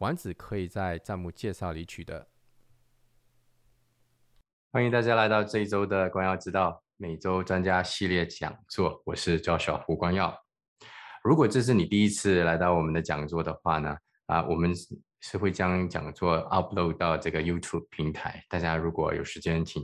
[0.00, 2.26] 丸子可以在账目介绍里取得。
[4.72, 10.34] 欢迎大家来到这一周的光耀之道每周专家系列讲座，我是赵小胡光耀。
[11.22, 13.94] 如果这是你第一次来到我们的讲座的话呢，
[14.24, 14.72] 啊，我们
[15.20, 18.42] 是会将讲座 upload 到这个 YouTube 平台。
[18.48, 19.82] 大家如果有时间，请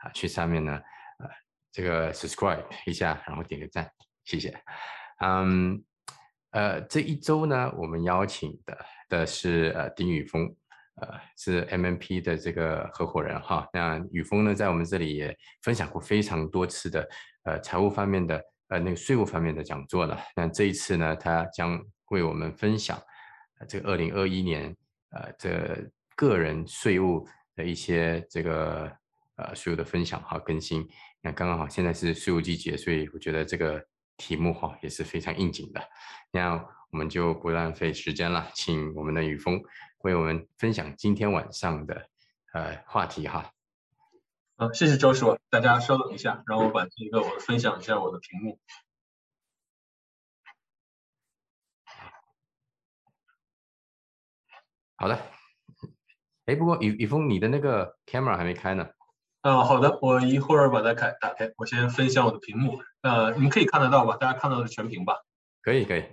[0.00, 0.72] 啊去上面呢，
[1.20, 1.28] 呃，
[1.70, 3.88] 这个 subscribe 一下，然后点个赞，
[4.24, 4.60] 谢谢。
[5.20, 5.80] 嗯，
[6.50, 8.76] 呃，这一周呢，我们邀请的。
[9.12, 10.44] 的是呃丁宇峰，
[10.96, 13.68] 呃是 MMP 的这个合伙人哈。
[13.74, 17.06] 那宇峰呢，在我们这里也分享过非常多次的
[17.44, 20.18] 呃财务方面的呃那个税务方面的讲座了。
[20.34, 22.98] 那这一次呢，他将为我们分享
[23.68, 24.74] 这个二零二一年
[25.10, 28.90] 呃这个人税务的一些这个
[29.36, 30.88] 呃税务的分享哈更新。
[31.20, 33.84] 那刚刚好现在是税务季节，所以我觉得这个
[34.16, 35.80] 题目哈也是非常应景的。
[36.32, 36.56] 那
[36.92, 39.62] 我们就不浪费时间了，请我们的雨峰
[40.02, 42.06] 为我们分享今天晚上的
[42.52, 43.50] 呃话题哈。
[44.58, 48.60] 好，谢谢周叔，大家稍等一下，让我把这个我分享一下我的屏幕。
[54.96, 55.18] 好的，
[56.44, 58.90] 哎，不过雨雨峰，你的那个 camera 还没开呢。
[59.40, 62.82] 啊，好的，我一会儿把它开打开，我先分享我的屏幕。
[63.00, 64.18] 呃，你们可以看得到吧？
[64.18, 65.22] 大家看到的全屏吧？
[65.62, 66.04] 可以，可以。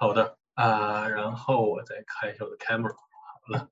[0.00, 2.88] 好的啊，然后我再开一下我的 camera。
[2.88, 3.68] 好了，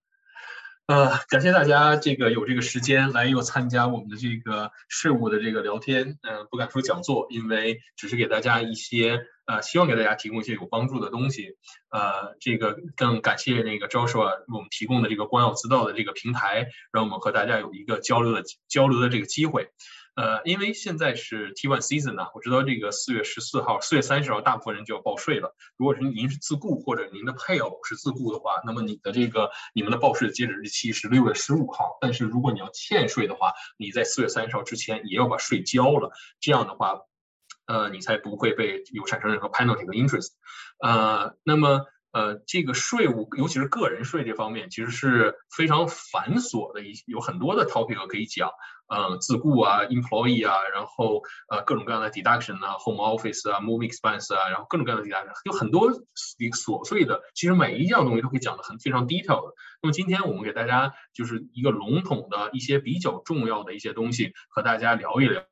[0.84, 6.18] 呃，感谢大家这个有这个时间来又参加我们的这个事务的这个聊天。
[6.20, 11.56] 嗯，不敢说讲座，因为只是给大家一些呃，希望给大家提供一些有帮助的东西。
[11.88, 19.70] 呃，这个更感谢那个 Joshua 我们提供的这个光耀之道的这个平台，让我们和大家有一个交流的交流的这个机会。
[20.18, 25.54] 呃，因为现在是 T1 season 呢，我知道这个四月十四号、四月三十号，大部分人就要报税了。
[25.76, 31.98] 如果是您是自雇或者您的配偶是自雇的话，那么你的这个你们的报税截止日期是六月十五号。
[32.00, 36.10] 但是如果你要欠税的话，你在四月三十号之前也要把税交了。
[36.40, 37.02] 这样的话，
[37.68, 40.30] 呃，你才不会被有产生任何 penalty 和 interest。
[40.80, 41.86] 呃，那么。
[42.18, 48.50] 呃，这个税务，尤其是个人税这方面，其实是非常繁琐的，一有很多的 topic 可以讲。
[48.88, 57.20] 呃，自雇啊，employee 啊，然后呃各种各样的 deduction 啊，home office 啊，move expense 啊，然后各种各样的 deduction，有很多琐碎的。
[57.34, 59.54] 其实每一样东西都可以讲的很非常 detail 的。
[59.82, 65.42] 那么今天我们给大家就是一个笼统的一些比较重要的一些东西和大家聊一聊。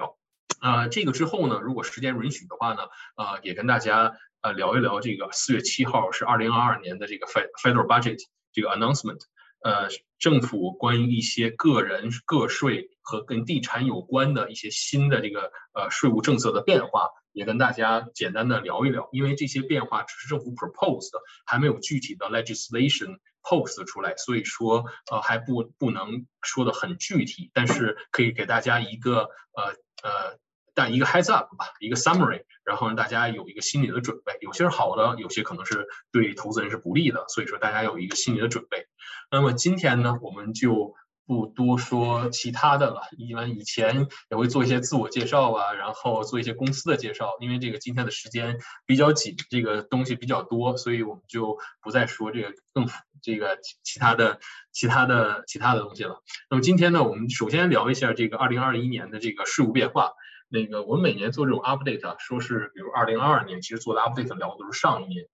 [0.58, 2.84] 啊，这个之后呢，如果时间允许的话呢，
[3.16, 4.14] 呃，也跟大家。
[4.46, 8.20] 呃，聊一聊这个四月七号是二零二二年的这个 federal budget
[8.52, 9.18] 这个 announcement，
[9.64, 9.88] 呃，
[10.20, 19.08] 政府关于一些个人个税和跟地产有关的一些新的这个呃税务政策的变化，也跟大家简单的聊一聊。
[19.10, 21.10] 因为这些变化只是政府 proposed，
[21.44, 29.22] 还没有具体的 legislation post 出来，所以说呃还不不能说的很具体，但是可以给大家一个
[29.56, 29.74] 呃
[30.04, 30.38] 呃。
[30.76, 34.36] 但一个 heads up 吧，一个 summary，然后让大家有一个心理的准备。
[34.42, 38.86] 有些是好的，有些可能是对投资人是不利的，所以说大家有一个心理的准备。
[39.30, 40.94] 那么今天呢，我们就
[41.24, 43.00] 不多说其他的了。
[43.16, 47.32] 因为以前也会做一些自我介绍啊，然后做一些公司的介绍。
[47.40, 52.86] 因为这个今天的时间比较紧，这个东西比较多，所以我们就不再说这个更
[53.22, 54.40] 这个其他的、
[54.72, 56.22] 其他的、其他的东西了。
[56.50, 60.12] 那么今天呢，我们首先聊一下这个二零二一年的这个事务变化。
[60.48, 65.26] 那个，我们每年做这种 update，说是比如二零二二年，其实做的 update 聊的都是上一年。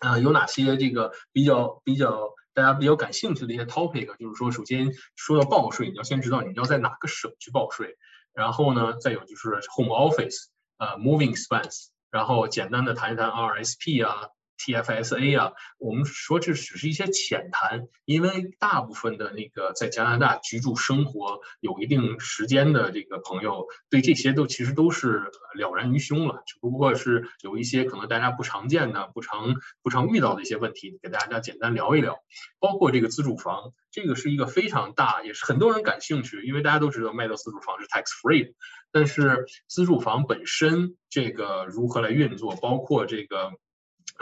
[0.00, 4.16] 呃，有哪些这个比较比较大家比较感兴趣的一些 topic？
[4.18, 7.96] 就是说，首先说到报税，你要先知道你要在哪个省去报税。
[8.34, 10.48] 然后呢，再有就是 home office，
[10.78, 11.88] 呃，moving expense。
[12.10, 14.28] 然后简单的谈一谈 RSP 啊。
[14.62, 32.18] TFSA 啊，我们说这只是一些浅谈，因为大部分的那个在加拿大居住生活有一定时间的这个朋友，对这些都其实都是了然于胸了，只不过是有一些可能大家不常见的、不常不常遇到的一些问题，给大家简单聊一聊。
[32.60, 38.54] 包括这个自住房，这个是一个非常大，也是很多人感兴趣，因为大家都知道卖到自住房是 tax free，
[38.92, 43.50] 但是自住房本身这个如何来运作，包括这个。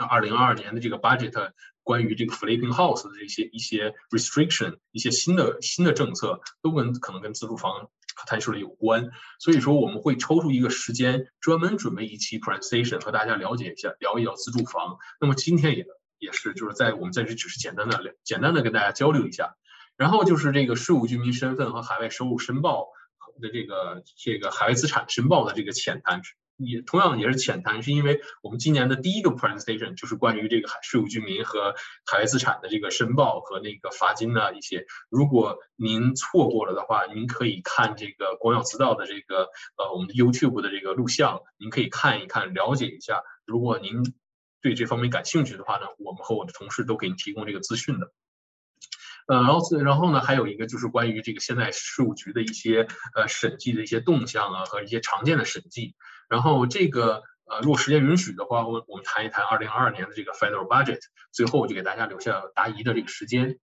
[0.05, 1.51] 二零二二年的这个 budget
[1.83, 9.09] 关于这个 flipping house 的这些一些 restriction，一些新的新的政策，都跟可能跟自住房可谈税有关。
[9.39, 14.97] 所以说我们会抽出一个时间，专门准备一期 presentation 和大家了解一下，聊一聊自住房。
[15.19, 15.85] 那么今天也
[16.19, 19.55] 也是就是在我们在这只是简单的聊简单的跟大家交流一下。
[19.97, 22.87] 然后就是这个税务居民身份和海外收入申报
[23.39, 26.21] 的这个这个海外资产申报的这个浅谈。
[26.57, 31.73] 也同样也是浅谈，是因为我们今年的第一个 presentation 就是关于这个海税务居民和
[32.05, 34.85] 海外资产的这个申报和那个罚金的一些。
[35.09, 43.23] 如果您错过了的话，您可以看这个光耀资道的这个呃我们的 YouTube 的这个录像，您可以看一看，了解一下。
[43.45, 44.13] 如果您
[44.61, 48.11] 对这方面感兴趣的话呢，我们和我的同事都给您提供这个资讯的。
[49.27, 55.95] 呃，然后然后呢，还有一个就是关于这个现在税务局的一些呃审计的一些动向啊和一些常见的审计。
[56.31, 61.01] 然后这个呃，如果时间允许的话，我我们谈一谈二零二二年的这个 federal budget。
[61.33, 63.59] 最后我就给大家留下答疑的这个时间。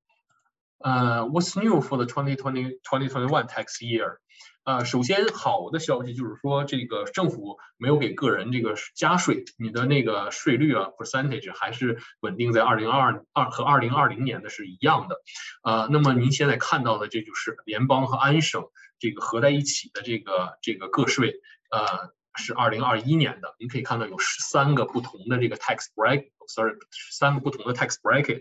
[0.79, 4.19] 呃，What's new for the twenty twenty twenty twenty one tax year？
[4.65, 15.17] 呃，首先好的消息就是说，这个政府没有给个人这个加税，你的那个税率啊 percentage 还是稳定在二零二二和二零二零年的是一样的。
[15.65, 18.67] 呃，那么您现在看到的这就是联邦和安省
[18.99, 22.13] 这个合在一起的这个这个个税，呃。
[22.39, 26.75] 是二零二一年的，您可以看到有十三个不同的这个 tax break，sorry，
[27.11, 28.41] 三个不同的 tax bracket。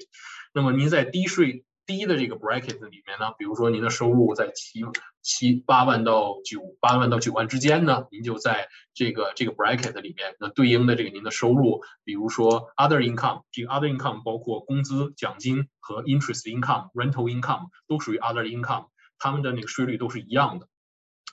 [0.54, 4.82] 那么您在低税低的这个 bracket 里面呢，比如说您的收入在七
[5.22, 20.68] 七八万到九八万到九万之间呢，您就在这个这个 bracket 里面，那对应的这个您的收入，比如说 other income，这个 other income 包括工资、奖金和 interest income、rental income 都属于 other income，他们的那个税率都是一样的。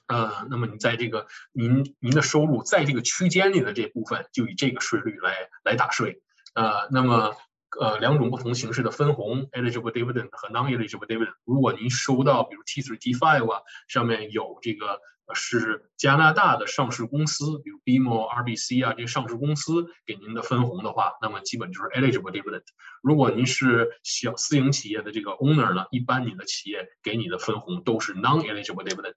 [0.06, 6.22] 呃，那么你在这个您您的收入在这个区间里的这部分，就以这个税率来来打税。
[6.54, 7.34] 呃，那么
[7.80, 11.34] 呃两种不同形式的分红，eligible dividend 和 non-eligible dividend。
[11.44, 15.00] 如果您收到比如 T3、T5 啊，上面有这个。
[15.32, 22.64] 是加拿大的上市公司，比如 BMO、RBC 啊这些上市公司给您的分红的话，那么基本就是 eligible dividend。
[23.02, 29.14] 如果您是小私营企业的这个 owner 呢，一般你的企业给你的分红都是 non-eligible dividend。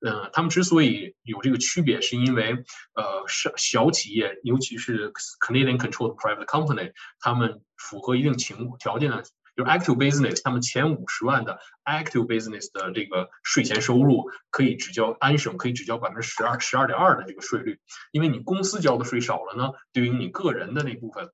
[0.00, 2.52] 嗯，他们之所以有这个区别，是因为
[2.94, 5.12] 呃小小企业，尤其是
[5.46, 9.22] Canadian controlled private company，他们符合一定情条件的。
[9.54, 17.78] 就是 active business，他们前五十万的 active business 的这个税前收入可以只交安省可以只交百分之十二十二点二的这个税率，
[18.12, 21.30] 因为你公司交的税少了呢，对于你个人的那部分，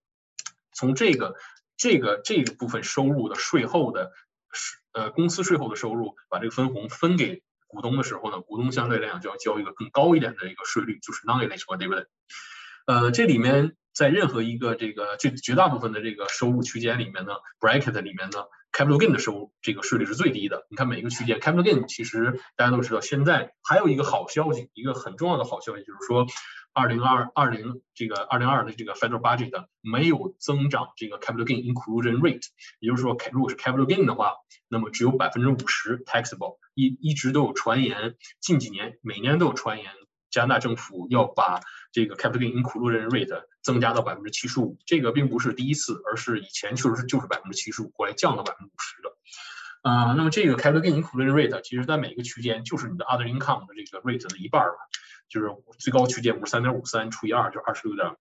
[0.72, 1.36] 从这个
[1.76, 4.10] 这个这个部分收入的税后的
[4.92, 12.06] 呃公司税后的收入，把这个分红分给股东的时候呢，股东相对来讲就要交一个更高一点的一个税率，就是 non-eligible dividend。
[12.86, 13.76] 呃，这里面。
[13.98, 20.68] 在任何一个这个这绝大部分的这个收入区间里面呢，bracket 里面呢，capital gain 的收入这个税率是最低的。
[20.70, 26.28] 你看每一个区间 capital gain 其实大家都知道，现在还有一个好消息，一个很重要的好消息就是说，
[26.72, 32.46] 二零二二零这个二零二的这个 federal budget 没有增长这个 capital gain inclusion rate，
[32.78, 34.34] 也就是说，如果是 capital gain 的话，
[34.68, 36.58] 那么只有百分之五十 taxable。
[36.74, 39.90] 一一直都有传言，近几年每年都有传言。
[40.30, 41.60] 加拿大政府要把
[41.92, 49.10] 这个 capital gain inclusion rate 增加到百分之七十五，这个并不是第一次，而是以前确实是就是百分之七十五，后来降到百分之五十的。
[49.82, 54.76] 呃，那么这个 capital gain inclusion rate 其实在每个区间就是你的 other income 的这个 rate 的一半吧，
[55.28, 55.48] 就是
[55.78, 58.14] 最高区间五十三点五三除以二就二十六点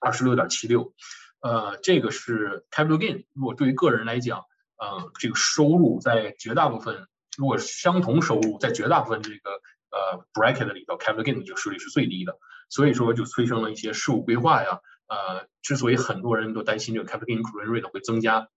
[0.00, 0.94] 二十六点七六。
[1.40, 3.24] 呃，这个是 capital gain。
[3.34, 4.44] 如果对于个人来讲，
[4.78, 7.06] 呃，这个收入在绝大部分，
[7.36, 9.60] 如果相同收入在绝大部分这个。
[9.90, 12.38] 呃，bracket 里头 capital gain 的这个税率是最低的，
[12.68, 14.80] 所以说就催生了一些税务规划呀。
[15.08, 18.48] 呃，之所以很多人都担心这个 capital gain c r u i rate 会增加，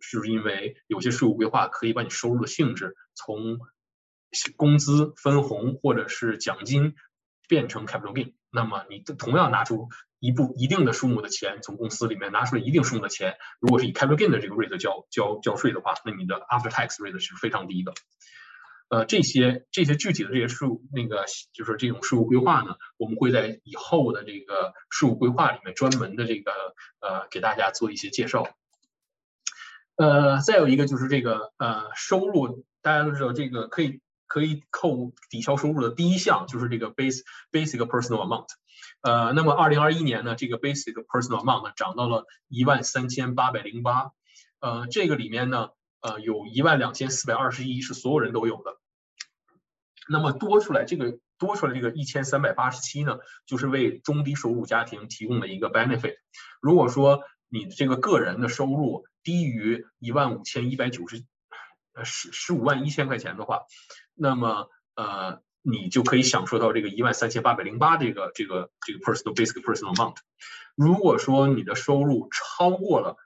[0.00, 3.58] 是因为有些税务规划可以把你收入的性质从
[4.56, 6.94] 工资、分红或者是奖金
[7.46, 8.32] 变成 capital gain。
[8.50, 17.92] 那么你同样拿出一部一定的数目的钱，从公司里面拿出了一定数目的钱，如果是以 capital gain 的这个 rate 交交交税的话，那你的 after tax rate 是非常低的。
[18.90, 26.50] 呃，这些这些具体的这些税务那个就是这种税务规划呢，我们会在以后的这个税务规划里面专门的这个
[27.00, 28.48] 呃给大家做一些介绍。
[29.96, 37.20] 呃，再有一个就是这个呃收入，大家都知道这个可以可以扣抵消收入的第一项就是这个 base
[37.52, 38.46] basic personal amount。
[39.02, 44.12] 呃，那么二零二一年呢，这个 basic personal amount 涨到了一万三千八百零八。
[44.60, 45.68] 呃，这个里面呢。
[46.00, 48.78] 呃，有一万两千四百二十一是所有人都有的，
[50.08, 56.16] 那么多出来这个多出来这个一千三百八十七呢，就是为中低收入家庭提供的一个 benefit。
[56.60, 61.24] 如果说你这个个人的收入低于一万五千一百九十，
[61.94, 63.62] 呃十十五万一千块钱的话，
[64.14, 70.16] 那么呃你就可以享受到这个一万三千八百零八这个这个这个 personal basic personal amount。
[70.74, 73.16] 如果说你的收入超过了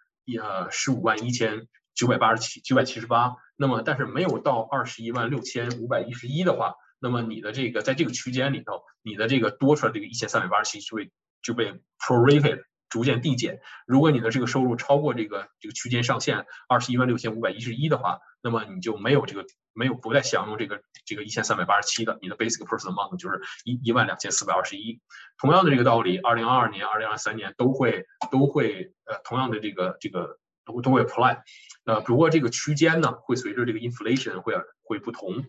[0.40, 11.11] 呃十五万一千九百八十七九百七十八，那么但是没有到二十一万六千五百一十一的话，那么你的这个在这个区间里头，你的这个多出来这个一千三百八十七就会
[11.42, 12.64] 就被 prorated。
[12.92, 13.62] 逐渐递减。
[13.87, 25.00] 如果你的这个收入超过这个这个区间上限二十一万六千五百一十一的话，那么你就没有这个没有不再享用这个这个一千三百八十七的，你的 basic personal amount 就是一一万两千四百二十一。
[25.38, 31.38] 同样的这个道理，二零二二年、二零二三年都会都会呃同样的这个这个都都会 apply。
[31.84, 35.44] 呃，不过这个区间呢会随着这个 inflation 会会不同，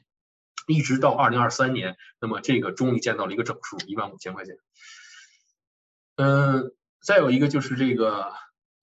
[0.67, 4.55] 一直到二零二三年，那么这个终于见到了一个整数一万五千块钱。
[6.17, 6.73] 嗯。
[7.05, 8.31] 再有一个就是这个，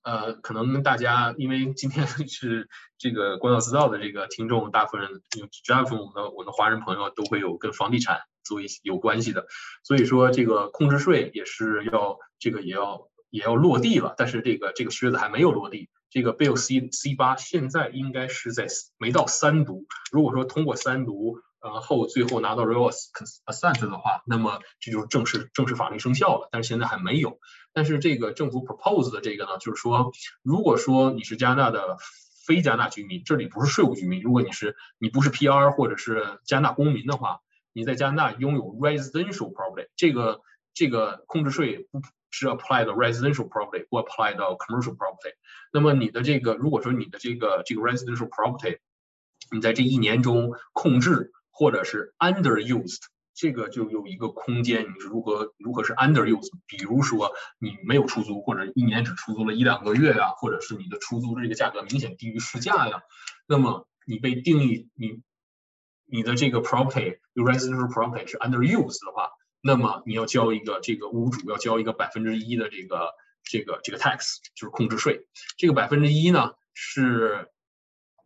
[0.02, 9.46] 呃，可能大家因为今天 是这个光耀制造的这个听众，大部分人绝大部分我们的我的华人朋友都会有跟房地产做一些有关系的，
[9.82, 15.88] 所以说这个控制税也是要这个也要也要落地了，但是这个这个靴子还没有落地。
[16.10, 18.66] 这个 Bill C C 八现在应该是在
[18.98, 22.90] 没到三读，如果说通过三读，然后最后拿到 Real
[23.46, 27.38] Assent 的话，那么这就是正式正式法律生效了，但是现在还没有。
[27.72, 30.10] 但是这个政府 propose 的这个呢，就是说，
[30.42, 31.98] 如果说你是加拿大的
[32.44, 37.38] 非加拿大居民，这里不是税务居民，如果你是你不是 PR 或者是加拿大公民的话，
[37.72, 40.40] 你在加拿大拥有 residential property，这个
[40.74, 42.00] 这个控制税不
[42.30, 45.34] 是 apply 到 residential property，不 apply 到 commercial property。
[45.72, 48.78] 那么你的这个如果说你的这个这个 residential property，
[49.50, 53.00] 你在这一年中控制或者是 underused。
[53.32, 56.50] 这个就有一个空间，你是如何如何是 underused？
[56.66, 63.02] 比如说你没有出租，或者一年只出租了一两个月呀，或者是你的出租的这个价格明显低于市价呀，
[63.46, 65.22] 那么你被定义你
[66.04, 73.12] 你的这个 property residential property 是 underused 的话，那么你要交一个这个屋主要交一个百分之一的这个
[73.44, 75.26] 这个这个 tax，就是控制税。
[75.56, 77.50] 这个百分之一呢是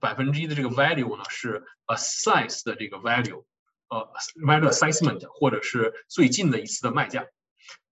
[0.01, 3.45] 百分之一的这个 value 呢是 assess 的这个 value。
[3.89, 4.11] 呃
[4.47, 7.27] ，value assessment 或者是最近的一次的卖价，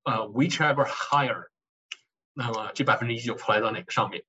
[0.05, 1.49] 呃，whichever higher，
[2.33, 4.25] 那么这百分之一就 apply 到哪个上面？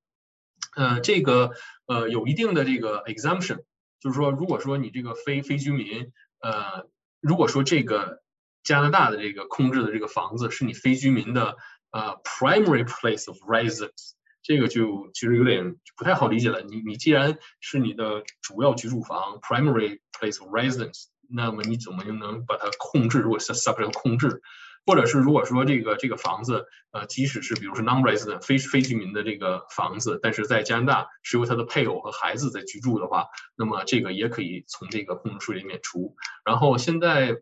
[0.76, 1.52] 呃，这个
[1.86, 3.64] 呃有一定的这个 exemption，
[3.98, 6.86] 就是说，如果说你这个非非居民，呃，
[7.20, 8.22] 如果说这个
[8.64, 11.56] 加拿大的这个控制的这个房子是你非居民的
[11.92, 16.62] 呃 primary place of residence，这个就其实有点不太好理解了。
[16.62, 21.04] 你你既然是你的主要居住房 primary place of residence。
[21.26, 23.18] 那么你怎么就能把它控制？
[23.18, 24.42] 如果是 subject 控制，
[24.84, 36.14] 或者是如果说这个这个房子，呃，即使是比如说 non-resident 非非居民的这个房子，但是在加拿大是由他的配偶和孩子在居住的话，那么这个也可以从这个控制税里免除。
[36.44, 37.38] 然后现在，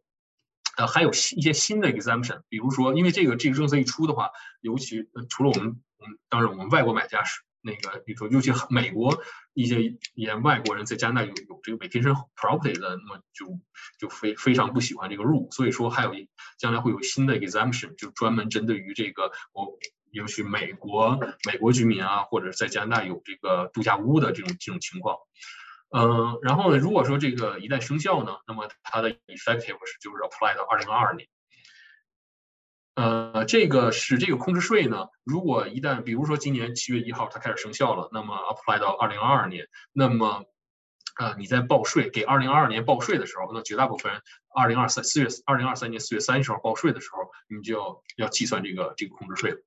[0.76, 7.40] 呃，还有一些新的 exemption，比如说，因为这个这个政策一出的话，尤其呃除了我们，我们当然我们外国买家是。
[7.64, 9.22] 那个，比如说，尤其美国
[9.54, 13.46] 一些一些外国人在加拿大有有这个 vacation property 的，那么就
[14.00, 19.78] 就非非常不喜欢这个 rule，所以说还有一将来会有新的 exemption，就专门针对于这个我，
[20.10, 25.16] 尤其美国美国居民啊，或者在加拿大有这个度假屋的这种这种情况。
[25.94, 31.28] 嗯，然后呢，如果说这个一旦生效呢，那么它的 effective 是就是 apply 到二零二二年。
[32.94, 35.08] 呃，这个是这个控制税呢。
[35.22, 40.46] 如果一旦，比如说今年七月一号它开始生效了，那么 apply 到二零二二年，那么，
[41.18, 44.22] 呃，你在报税给二零二二年报税的时候，那绝大部分人
[44.54, 49.58] 二零二三四月二零二三年四月三十号报税的时候，你就要要计算这个这个控制税了。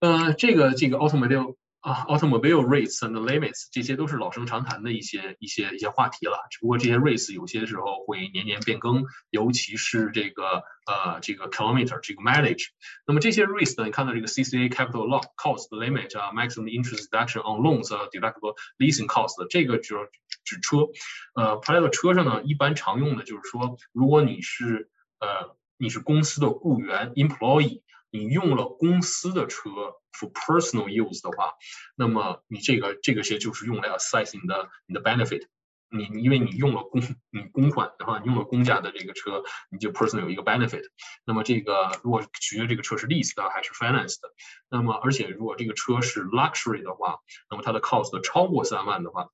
[0.00, 1.54] 呃，这个这个 automobile。
[1.84, 6.46] 啊，automobile rates and limits 这些都是老生常谈的一些一些一些话题了。
[6.50, 12.68] 只不过这些 rates 有些时候会年年变更，尤其是这个呃这个 kilometer 这个 mileage。
[13.06, 19.46] 那么这些 rates 呢，你看到这个 CCA capital loss cost limit 啊，maximum interest deduction on loans 啊，deductible leasing cost
[19.50, 20.08] 这个就是
[20.42, 20.88] 指车。
[21.34, 24.88] 呃，排到车上呢，一般常用的就是说，如果你是
[25.20, 27.82] 呃你是公司的雇员 employee。
[28.10, 29.68] 你用了公司的车
[30.18, 31.52] for personal use 的话，
[31.96, 35.46] 那么你这个这个些就是用来 assess 你的你的 benefit。
[35.90, 40.82] 你因为你用了公你公款的话，你用了公家的这个车，你就 personal 有一个 benefit。
[41.24, 44.28] 那么这个如果取决这个车是 lease 的还是 finance 的，
[44.68, 47.18] 那么而且如果这个车是 luxury 的话，
[47.48, 49.28] 那么它的 cost 超过三万的话，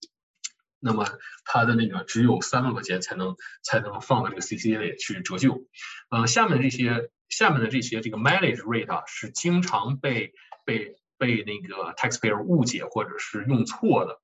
[0.80, 1.06] 那么
[1.46, 5.66] 它的那个只有三万块钱才能才能放到这个 CCA 里去折旧。
[6.10, 7.10] 呃，下面这些。
[7.30, 10.32] 下面的这些这个 mileage rate 啊，是经常被
[10.70, 14.20] 被被那个 taxpayer 误解或者是用错的。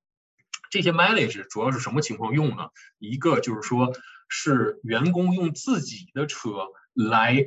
[0.71, 2.69] 这些 mileage 主要是什么情况用呢？
[2.99, 3.93] 一个就是说
[4.29, 7.45] 是员工用自己的车来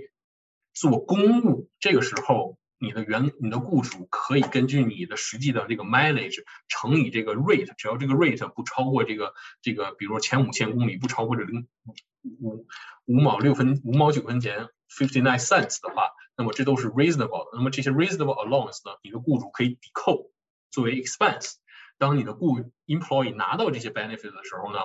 [0.73, 11.67] 做公务，这个时候你的员你的雇主可以根据你的实际的这个 mileage 乘以这个 rate，只要这个 rate 不超过这个这个，比如说前五千公里不超过这零
[12.41, 12.67] 五
[13.05, 17.57] 五毛六分五毛九分钱 fifty nine cents 的话，那么这都是 reasonable 的。
[17.57, 20.31] 那么这些 reasonable allowance 呢，你的雇主可以抵扣
[20.71, 21.55] 作为 expense。
[21.97, 24.79] 当你的雇 employee 拿到这些 benefit 的时候呢，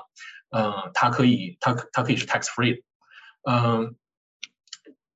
[0.50, 2.82] 呃，它可以，它它可以是 tax free，
[3.48, 3.94] 嗯，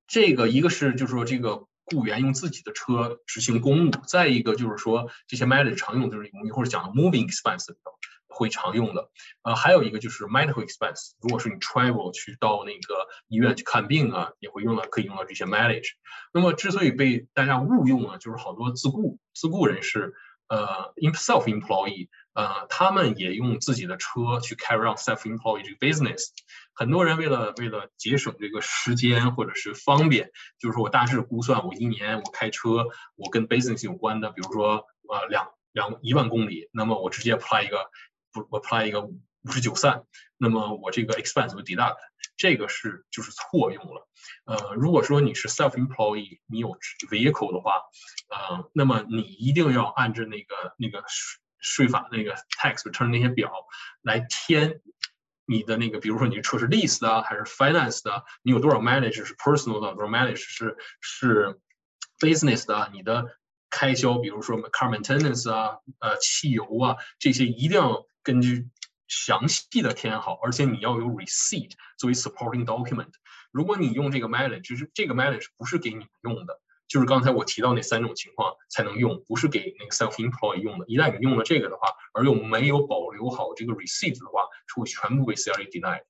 [0.07, 7.91] 这个一个是就是说这个雇员用自己的车执行公务，再一个就是说这些 mileage 常用就是我们一会儿讲的 moving expense 里头
[8.29, 9.11] 会常用的，
[9.43, 15.91] 呃，还有一个就是 medical expense，如果是你 travel 去到那个医院去看病啊，也会用到可以用到这些 mileage。
[16.33, 20.15] 那么之所以被大家误用呢，就是好多自雇自雇人士。
[20.51, 26.29] 呃，self employee，呃，他们也用自己的车去 carry on self employee 这个 business。
[26.73, 37.91] 很多人为了为了节省这个时间或者是方便，就是说我大致估算，我一年我开车，我跟 business 有关的，比如说呃两两一万公里，那么我直接 apply 一个
[38.33, 40.05] 不 apply 一个五十九散，
[40.37, 41.97] 那么我这个 expense 会 deduct，
[42.37, 44.09] 这个是就是错用了。
[44.45, 46.77] 呃，如果说你是 self employee，你有
[47.11, 47.83] vehicle 的话。
[48.31, 53.51] 呃，那么你一定要按照那个那个税税法那个 tax return 那些表
[54.03, 54.83] 来填
[55.47, 61.59] 你的那个，比如说你车是 lease 的还是 finance 的，你有多少 mileage 是 personal 的，多少 mileage 是是
[62.19, 63.39] business 的，你的
[63.71, 68.69] 开销，比如说 car maintenance 啊，呃，汽油啊，这些一定要根据
[69.07, 73.09] 详细的填好，而且你要有 receipt 作为 supporting document。
[73.51, 76.61] 如果你用这个 mileage，就是这个 mileage 不是给你用的。
[76.89, 80.85] 就是刚才我提到那三种情况才能用，不是给那个 self-employed 用的。
[80.89, 86.03] 一旦你用了这个的话，而又没有保留好这个 receipt 的话，是会全部被 CRA deny。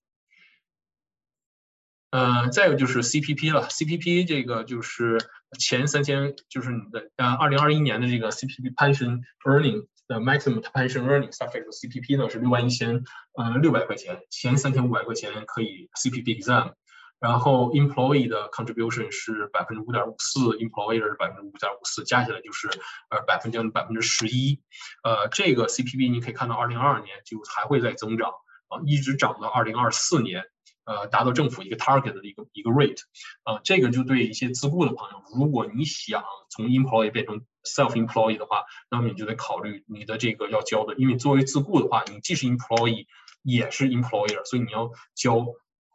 [2.11, 5.19] 呃，再有就是 CPP 了，CPP 这个就是
[5.57, 13.05] 前三千，就是你的呃，二零二一年的这个 CPP pension earning 的 maximum pension earning suffix CPP 呢是六万一千
[13.37, 16.73] 呃六百块钱，前三千五百块钱可以 CPP exam。
[17.21, 22.69] 然后 employee 的 contribution 是百分之五点五四，employer 是百分之五点五四，加起来就是
[23.11, 24.61] 呃百分之百分之十一。
[25.03, 28.31] 呃，这个 CPP 你可以看到，二零二二年就还会再增长
[28.69, 30.45] 啊，一直涨到二零二四年，
[30.89, 33.03] 呃，达到政府一个 target 的一个一个 rate。
[33.43, 43.07] 啊，这个就对一些自雇的朋友，如果你想从 employee 变成 self employee 的话，那么你就得考虑你的这个要交的，因为作为自雇的话，你既是 employee
[43.43, 45.47] 也是 employer，所以你要交。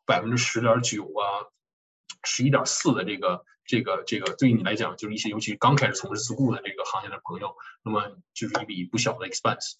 [0.05, 1.47] 百分之十点九啊，
[2.25, 9.75] 十一点四的这个这个这个，对于你来讲，就是一些尤其刚开始从事自雇的这个行业的朋友，那么就是一笔不小的 expense。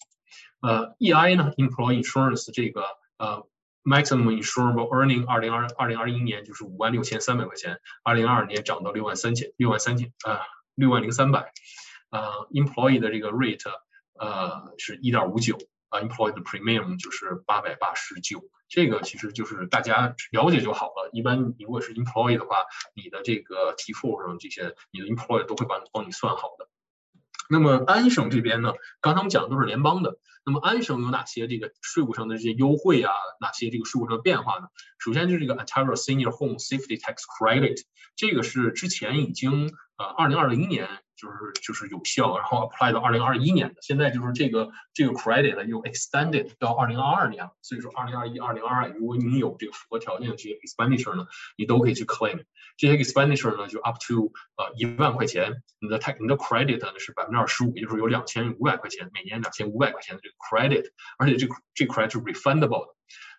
[0.62, 2.86] 呃，EI 呢，Employee Insurance 这个
[3.18, 3.46] 呃
[3.84, 10.40] Maximum Insurable Earning 二零二二零二一年就是五万六千三百块钱，二零二二年涨到六万三千六万三千啊
[10.74, 11.52] 六万零三百。
[12.10, 13.70] 呃，Employee 的这个 rate
[14.18, 15.58] 呃是一点五九。
[15.90, 21.08] 啊，employed premium 就是八百八十九，这个其实就是大家了解就好了。
[21.12, 22.64] 一般如果是 employee 的话，
[22.96, 26.68] 你的这个提付上这些，你的 employee 都会帮帮你算好的。
[27.48, 30.18] 那么安省这边呢，刚才我们讲的都是联邦的。
[30.46, 33.12] 那么安省有哪些这个税务上的这些优惠啊？
[33.40, 34.68] 哪些这个税务上的变化呢？
[34.98, 37.82] 首先就是这个 Ontario Senior Home Safety Tax Credit，
[38.14, 40.88] 这个是之前已经呃二零二零年。
[41.24, 52.44] 就是就是有效，然后 apply 到二零二一年的，现在就是这个这个 credit 呢又 extended 到二零二二年了，所以说二零二一、二零二二，如果你有这个符合条件的这些 expenditure 呢，你都可以去 claim。
[52.76, 62.94] 这些 expenditure 呢，就 up to 呃一万块钱，你的 tax 你的 credit 呢是百分之二十五，也就是有两千五百块钱，每年两千五百块钱的这个 credit，而且这这 credit 是 refundable 的。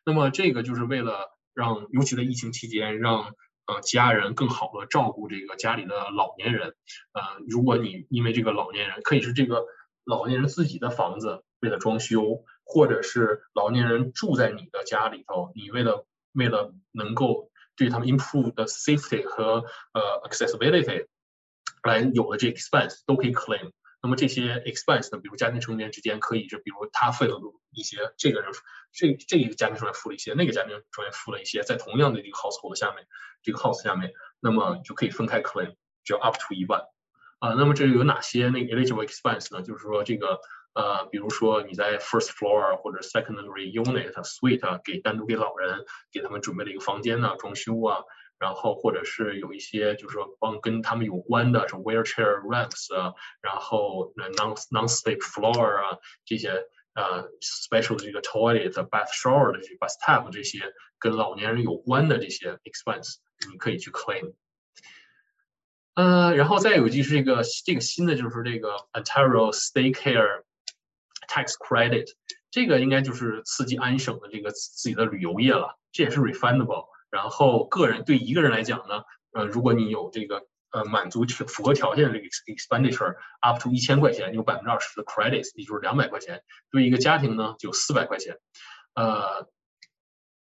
[0.06, 3.34] 那么这个就是为了让，尤其在疫情期间，让
[3.68, 6.76] 呃，家人更好的照顾这个家里的老年人，
[7.14, 9.66] 呃，如果你因为这个老年人可以是这个
[10.04, 21.08] 老年人自己的房子为了装修，或者是老年人住在你的家里头，你为了为了能够对他们 improve the safety 和呃 accessibility
[21.84, 23.72] 来有了这 expense 都可以 claim。
[24.06, 27.42] 那么这些 expense 呢，比如家庭成员之间可以是，比如他费了
[27.72, 28.52] 一些，这个人
[28.94, 33.08] 这这一个家庭成员付了一些，那个家庭成员付了一些，在同样的这个 household 下面，
[33.42, 36.84] 这个 house 下面，那么就可以分开 claim，只要 up to 一万
[37.40, 37.56] 啊。
[37.56, 39.64] 那么这有哪些那个 eligible expense 呢？
[39.64, 40.40] 就是说这个
[40.76, 48.04] 呃，比如说你在 first floor 或者 secondary unit suite 给单独给老人给他们准备了一个房间呢，装修啊，
[48.39, 56.51] 然后或者是有一些就是说帮跟他们有关的，是 wheelchair ramps 啊，然后 non non-slip floor 啊这些
[56.95, 63.17] 呃 special 的这个 toilet、bath shower 的这 bathtub 这些跟老年人有关的这些 expense，
[63.51, 64.33] 你可以去 claim。
[65.95, 70.45] 呃，然后再有就是这个这个新的就是这个 Ontario Stay Care
[71.29, 72.07] Tax Credit，
[72.51, 76.87] 这个应该就是刺激安省的这个自己的旅游业了，这也是 refundable。
[77.10, 86.42] 然后个人对一个人来讲呢，呃，如果你有这个呃满足符合条件的这个 expenditure up to 一千块钱，有百分之二十的 credits，也就是两百块钱。
[86.72, 88.38] 对一个家庭呢，就四百块钱。
[88.94, 89.48] 呃，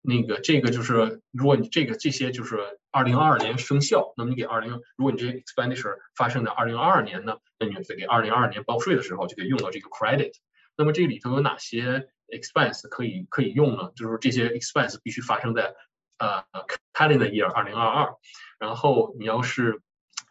[0.02, 10.32] 那个这个就是如果你这个这些就是二零二二年生效，那么你给二零，如果你这些 expenditure 发生在二零二二年呢，那你就给二零二二年报税的时候就可以用到这个 credit。
[10.78, 13.91] 那么这里头有哪些 expense 可以可以用呢？
[13.96, 15.74] 就是这些 expense 必须发生在
[16.17, 16.45] 呃
[16.93, 18.15] ，calendar year 二零二二，
[18.60, 19.82] 然后你要是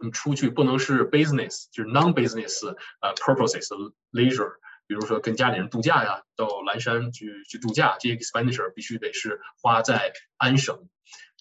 [0.00, 3.68] 你出去不能是 business，就是 non-business 呃 purposes
[4.10, 4.54] leisure，
[4.86, 10.88] 比如说跟家里人度假呀，到蓝山去去度假，这些 expenditure 必须得是花在安省，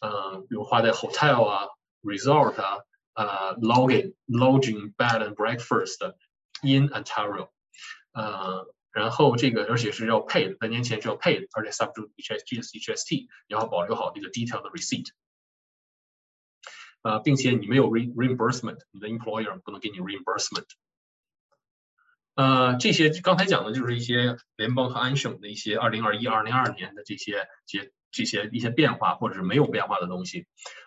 [0.01, 1.67] 嗯，比如花在 hotel 啊
[2.01, 2.79] ，resort 啊，
[3.13, 6.13] 呃，lodging lodging bed and breakfast
[6.61, 7.49] in Ontario，
[8.13, 8.67] 呃。
[8.93, 15.07] 然后这个，而且是要 pay 的，在年前是要 pay 的，而且 subject HST HST，你要保留好这个 detail 的 receipt，
[17.01, 20.67] 呃，并且你没有 re reimbursement，你的 employer 不能给你 reimbursement。
[22.35, 30.45] 呃，这些刚才讲的就是一些联邦和安省的一些二零二一、二零二二年的这些些这些一些变化，或者是没有变化的东西。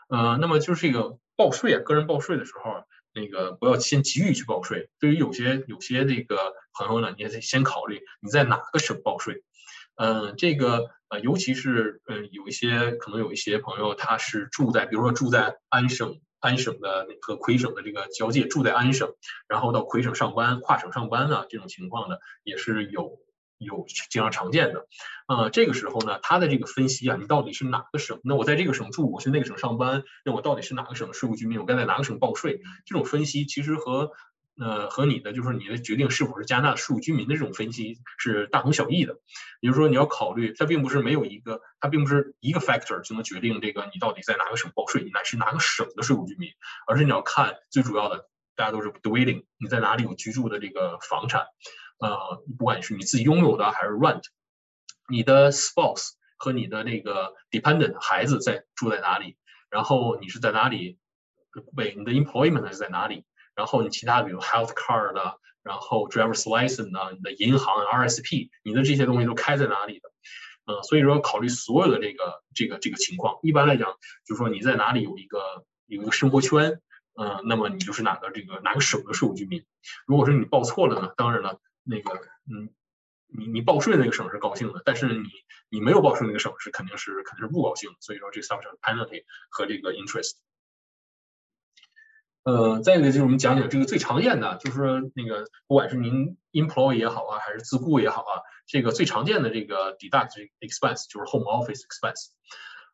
[0.08, 2.84] 呃，那么就是这个报税啊，个人报税的时候。
[3.16, 4.90] 那个不要先急于去报税。
[5.00, 6.36] 对于有些有些这个
[6.74, 9.42] 朋友呢，你也得先考虑你在哪个省报税。
[9.96, 19.08] 嗯，这个呃，尤其是嗯，有一些可能有一些朋友他是住在，比如说住在安省安省的那个魁省的这个交界，住在安省，
[19.48, 23.18] 然后到魁省上班，跨省上班啊，这种情况呢也是有。
[23.58, 24.86] 有经常常见的，
[25.28, 28.20] 呃，这个时候呢，他的这个分析啊，你到底是哪个省？
[28.22, 31.58] 那我在这个省住，我去那个省上班，那我到底是哪个省的税务居民？
[31.58, 32.60] 我该在哪个省报税？
[32.84, 34.12] 这种分析其实和
[34.58, 39.18] 呃和你的就是你的决定是否是加拿大税务居民的这种分析是大同小异的。
[39.60, 46.50] 也就是说，你要考虑，它并不是没有一个，它并不是一个 factor 就能决定这个你到底在哪个省报税，你乃是哪个省的税务居民，
[46.86, 51.46] 而是你要看最主要的，大家都是 dwelling，你在哪里有居住的这个房产。
[51.98, 54.22] 呃，不管是你自己拥有的还是 rent，
[55.08, 59.36] 你的 spouse 和你的那个 dependent 孩子在住在哪里？
[59.70, 60.98] 然后你是在哪里？
[61.74, 63.24] 为你的 employment 是在哪里？
[63.54, 70.10] 然后你其他比如 health card 的，然后 driver's license 的，你的银行 RSP，你的这些东西都开在哪里的？
[70.66, 73.38] 嗯，所以说考虑所有的这个这个这个情况。
[73.42, 73.88] 一般来讲，
[74.26, 76.80] 就是说你在哪里有一个有一个生活圈，
[77.18, 79.64] 嗯，那么你就是哪个这个哪个省的税务居民。
[80.06, 81.58] 如果说你报错了呢，当然了。
[81.86, 82.20] 那个，
[82.50, 82.68] 嗯，
[83.28, 85.28] 你你报税那个省是高兴的，但是你
[85.68, 87.90] 你没有报税那个省是肯定是肯定是不高兴。
[88.00, 90.32] 所以说这 subject penalty 和这个 interest。
[92.42, 102.28] 呃，再一个就是我们讲讲这个最常见的，就是那个不管是您 employee 也好啊，还是自雇也好啊，这个最常见的这个 deduct expense 就是 home office expense。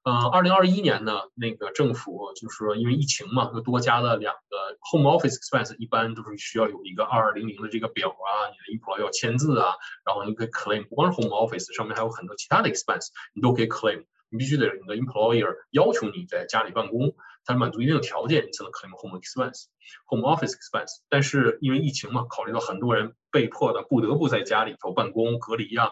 [0.05, 14.05] 呃，二零二一年呢，那个政府就是说，因为疫情嘛，又多加了两个 home office expense，一般都是需要有一个二二零零的这个表啊，你的 employee 要签字啊，然后你可以 claim，不光是 home office，上面还有很多其他的 expense，你都可以 claim。
[14.29, 21.03] 你必须得你的 employer 要求你在家里办公，它满足一定的条件，你才能 claim home expense，home office expense。
[21.11, 25.91] 但是因为疫情嘛，考虑到很多人被迫的不得不在家里头办公隔离啊。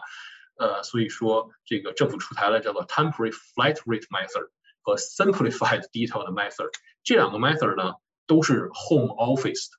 [0.61, 4.49] 呃，所以说这个政府出台了叫做 temporary flat rate method
[4.83, 6.69] 和 simplified detailed method，
[7.03, 7.95] 这两个 method 呢
[8.27, 9.69] 都是 home office。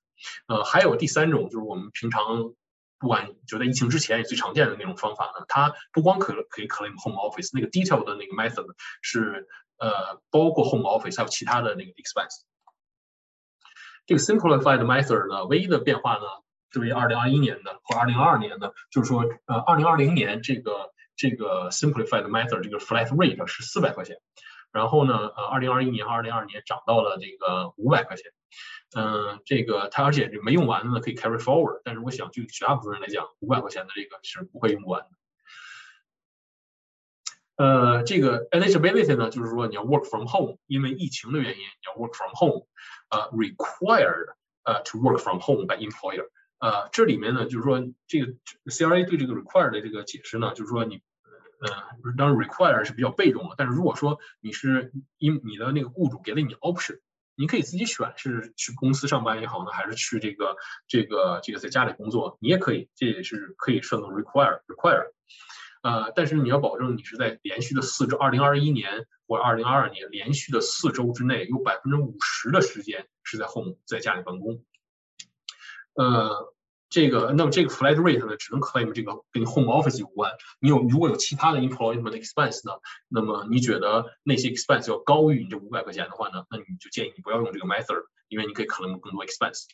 [0.48, 2.52] 呃，还有第三种就是我们平常
[2.98, 8.66] 不管就在疫情之前也最常见的那种方法呢，它不光可可以 claim home office，那个 detailed 的那个 method
[9.02, 9.46] 是
[9.78, 12.42] 呃包括 home office 还有其他的那个 expense。
[14.06, 16.41] 这个 simplified method 呢，唯一的变化呢？
[16.72, 24.16] 对于二零二一年的和二零二二年的，就是说，呃，二零二零年这个这个 simplified method 这个 flat rate 是四百块钱，
[24.72, 28.32] 然后呢，呃，二零二一年和二零二二年涨到了这个五百块钱，
[28.96, 35.08] 嗯，这个它而且没用完的呢可以 carry forward，但是我想就绝大部分人来讲，五百块钱的这个是不会用完的。
[37.56, 42.66] 呃，这个 eligibility 呢，就是说你要 work from home，因为疫情的原因，你要 work from home，
[43.10, 46.26] 呃，required 呃 to work from home by employer。
[46.62, 48.34] 呃，这里面呢，就是说这个
[48.66, 51.02] CRA 对这个 require 的这个解释呢，就是说你
[51.58, 51.68] 呃，
[52.16, 57.00] 当然 require 是比较被动的，但是如果说你是因你的那个雇主给了你 option，
[57.34, 60.54] 你可以自己选是去公司上班也好呢，还是去这个
[60.86, 65.10] 这个这个在家里工作，你也可以，这也是可以设成 require require。
[65.82, 74.64] 呃，但是你要保证你是在连续的四周，二零二一年或二零二二年连续的四周之内，有百分之五十的时间是在 home 在家里办公。
[75.94, 76.54] 呃，
[76.88, 80.32] 这个那么这个 flat rate 呢，只能 claim 这个跟 home office 有关。
[80.60, 82.78] 你有如果有其他的 employment expense 呢，
[83.08, 89.64] 那么你觉得那些 expense 要高于你这五百块钱的话呢，那你就建议你不要用这个 method，因为你可以 claim 更多 expense。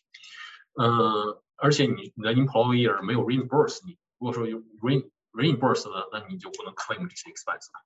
[0.81, 7.83] 嗯，而且你你的 employer 没有 reimburse 你，如果说有 re reimburse 的，那你就不能 claim 这些 expense 了。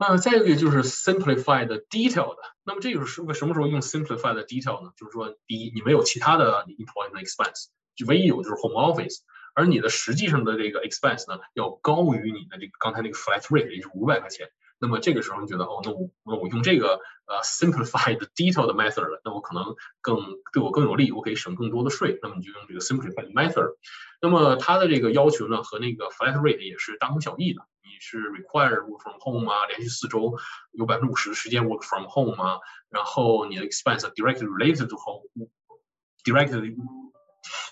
[0.00, 4.92] 那再一个就是 simplified detail 的，那么这个是为什么时候用 simplified detail 呢？
[4.96, 9.16] 就是说，第一，你没有其他的 employment expense，就唯一有就是 home office，
[9.56, 14.48] 而你的实际上的这个 expense 呢，要高于你的这个刚才那个 flat rate，也就是五百块钱。
[14.80, 20.20] 那么这个时候你觉得，哦，那我那我用这个呃 simplified detail 的 method，那我可能更
[20.52, 22.20] 对我更有利，我可以省更多的税。
[22.22, 23.74] 那么你就用这个 simplified method。
[24.20, 27.62] 那么它的这个要求呢，和那个 flat rate 也是大同小异的。
[27.82, 30.36] 你是 require work from home 啊，连续四周
[30.72, 32.58] 有百分之五十的时间 work from home 啊，
[32.90, 36.76] 然后你的 expense directly related to home，directly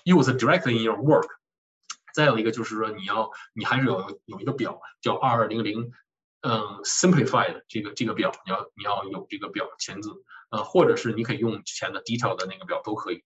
[0.05, 1.27] use directly in your work。
[2.13, 5.91] 再有一个就是说，你要你还是有有一个表叫二零零，
[6.41, 10.11] 嗯，simplified 这个这个表，你要你要有这个表签字，
[10.49, 13.23] 呃，或者是你可以用之前的 detail 的那个表都可以。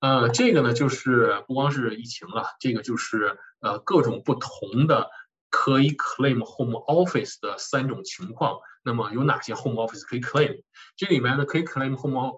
[0.00, 5.10] 呃，这个呢，就是不光是疫情了，这个就是呃各种不同的
[5.48, 8.58] 可以 claim home office 的三种情况。
[8.84, 10.64] 那么有哪些 home office 可以 claim？
[10.96, 12.34] 这里面呢，可以 claim home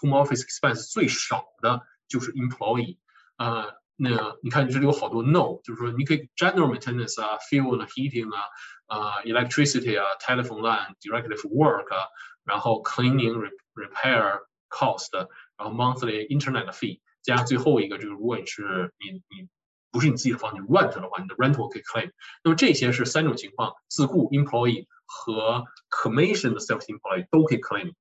[0.00, 2.98] home office expense 最少的就是 employee。
[3.36, 8.42] 呃，那你看这里有好多 no，就是说你可以 general maintenance 啊，fuel heating 啊，
[8.86, 12.06] 啊，electricity 啊，telephone line directly for work 啊，
[12.44, 14.38] 然后 cleaning repair
[14.70, 15.10] cost，
[15.57, 16.99] 然后 monthly internet fee。
[17.21, 19.47] 加最后一个，这个如果你是你你
[19.91, 22.11] 不是你自己的房，你 rent 的话，你的 rental 可以 claim。
[22.43, 27.93] 那么这些是三种情况：自雇 employee 和 commission 的 self employee 都可以 claim。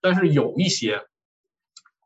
[0.00, 1.04] 但是有一些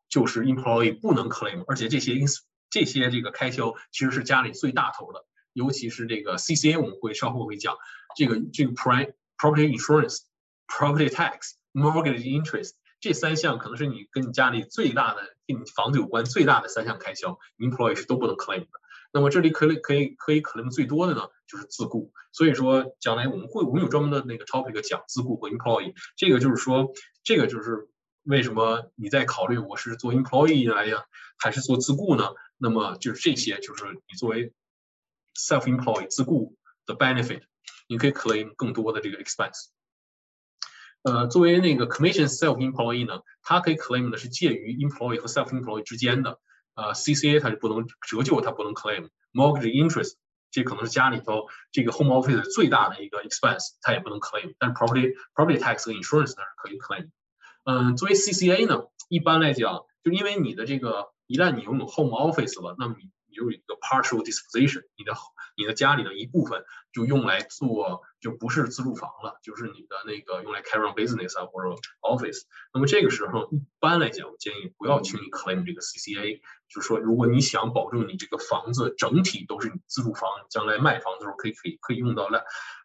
[0.08, 2.26] 就是 employee 不能 claim，而且这些因
[2.70, 7.76] 这些这个开销其实是家里最大头的，尤其是这个 CCA，我们会稍后会讲
[8.16, 10.22] 这个这个 prime property insurance、
[10.66, 12.72] property tax、mortgage interest。
[13.04, 18.68] 这三项可能是你跟你家里最大的跟你房子有关最大的三项开销，employee 是都不能 claim 的。
[19.12, 22.14] 那么这里可以可以可以 claim 最多的呢，就是自雇。
[22.32, 25.92] 所以说将来我们会我们有专门的那个 topic 讲自雇和 employee。
[26.16, 27.90] 这个就是说，这个就是
[28.22, 31.04] 为什么你在考虑我是做 employee 来呀，
[31.36, 32.30] 还是做自雇呢？
[32.56, 34.54] 那么就是这些就是你作为
[35.36, 37.42] self employee 自雇的 benefit，
[37.86, 39.66] 你可以 claim 更多的这个 expense。
[41.03, 46.39] 呃，作为那个 commission self employee 呢，它可以 claim 的是介于 employee 和 self employee 之间的。
[46.75, 50.13] 呃，CCA 它是不能折旧，它不能 claim。Mortgage interest
[50.49, 54.55] 这可能是家里头这个 home office 最大的一个 expense，它也不能 claim。
[54.57, 57.09] 但是 property property tax 和 insurance 呢是可以 claim。
[57.65, 65.12] 嗯，作为 CCA 呢，一般来讲，就因为你的这个一旦你拥有 home office 了，那么你 有一个 partial disposition，你的
[65.56, 71.68] 你的家里的一部分就用来做，就不是自住房了，就是你的那个用来 carry on business 啊或者
[72.00, 72.42] office。
[72.72, 76.40] 那么这个时候一般来讲，我建议不要轻易 claim 这个 CCA。
[76.66, 82.38] 就是说，如果你想保证你这个房子整体都是你自住房，将来卖房的时候可以可以可以用到了，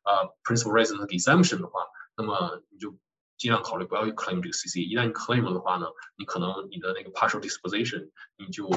[0.04, 2.96] 呃，principal residence exemption 的话，那么你就
[3.38, 4.86] 尽量考虑不要 claim 这个 CCA。
[4.86, 8.70] 一旦你 claim 了的话呢，你可能你的那个 partial disposition 你就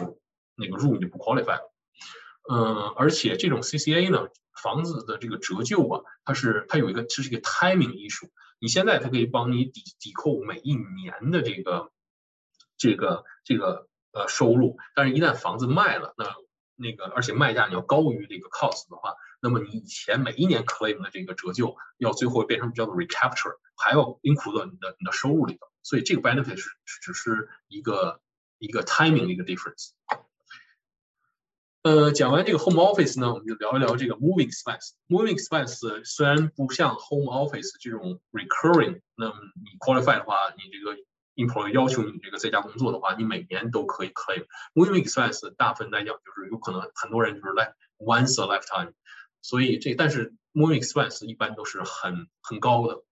[0.54, 1.72] 那个 room 就不 qualify 了，
[2.50, 4.28] 嗯，而且这种 CCA 呢，
[4.62, 11.90] 房子的这个折旧啊，它是它有一个这是一个 timing 艺术你现在它可以帮你抵抵扣每一年的这个
[12.76, 16.34] 这个这个呃收入，但是一旦房子卖了，那
[16.76, 28.20] 那个而且卖价你要高于这个 cost 的话，那么你以前每一年 claim 的这个折旧要最后变成叫做 recapture，还要 include 到你的你的收入里头，所以这个 benefit 是只是一个
[28.58, 29.90] 一个 timing 的一个 difference。
[31.82, 34.92] 呃，讲完这个 home office 呢，我们就聊一聊这个 moving expense。
[35.08, 40.96] moving expense 虽然不像 home office 这种 recurring，那么你 qualify 的话，你这个
[41.34, 44.46] employer 要求你这个在家工作的话，你每年都可以 claim。
[44.74, 48.92] moving expense 大部分来讲就是有可能很多人就是来 once a lifetime，
[49.40, 53.02] 所以这但是 moving expense 一般都是很很高的，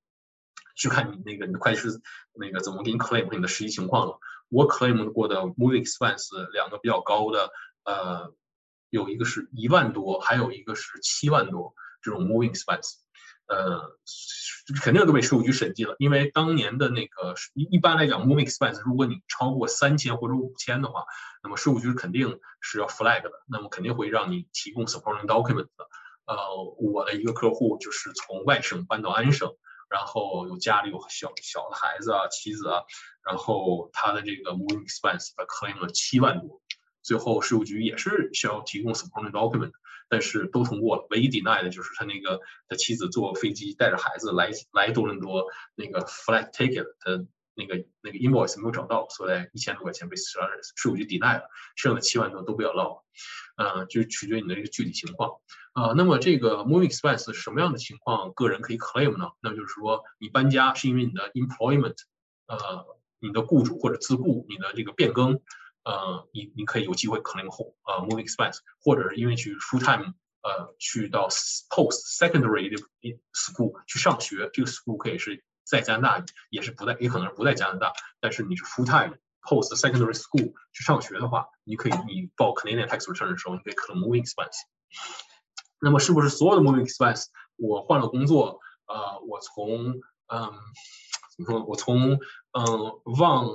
[0.77, 2.01] 去看你那个你的会计师
[2.39, 4.21] 那个怎么给你 claim 你的实际情况了。
[4.49, 7.51] 我 claim 过的 moving expense 两个比较高的，
[7.83, 8.33] 呃。
[8.91, 12.97] 有一个是一万多，还有一个是七万多这种 moving expense。
[13.47, 13.99] 呃，
[14.81, 21.05] 肯定都被税务局审计了，因为当年的那个一般来讲，moving expense，如果你超过三千或者五千的话，
[21.43, 25.89] 那么税务局肯定是要 flag 的，那么肯定会让你提供 supporting document 的。
[26.27, 26.37] 呃，
[26.79, 29.57] 我的一个客户就是从外省搬到安省，
[29.89, 32.85] 然后有家里有小小的孩子啊、妻子啊，
[33.29, 36.63] 然后他的这个 moving expense 他 claim 了七万多，
[37.03, 39.73] 最后税务局也是需要提供 supporting document。
[40.13, 53.05] 但是都通过了，唯一 deny 的就是他那个他妻子坐飞机带着孩子来来多伦多那个 flight ticket，他那个那个 invoice 没有找到，所以一千多块钱被税务局 deny 了，剩了七万多都不要捞，
[53.57, 55.31] 呃，就取决于你的这个具体情况，
[55.75, 59.31] 呃，那么这个 moving expense 什么样的情况，个人可以 claim 呢？
[59.41, 61.95] 那就是说你搬家是因为你的 employment，
[62.49, 62.85] 呃，
[63.21, 65.41] 你的雇主或者自雇，你的这个变更。
[65.85, 72.71] 呃，你你可以有机会 claim 后呃 moving expense，或者是因为去 full time 呃去到 post secondary
[73.33, 84.23] school 去上学，这个 school 可以是在加拿大，也是不在，也可能是不在加拿大，但是你是 full time post secondary school 去上学的话，你可以你报 Canadian tax return 的时候，你可以可能 moving
[84.23, 84.57] expense。
[85.81, 89.95] 那么是不是所有的 moving expense，我换了工作，呃，我从
[90.27, 90.53] 嗯
[91.37, 92.19] 怎么说，我从
[92.53, 93.47] 嗯往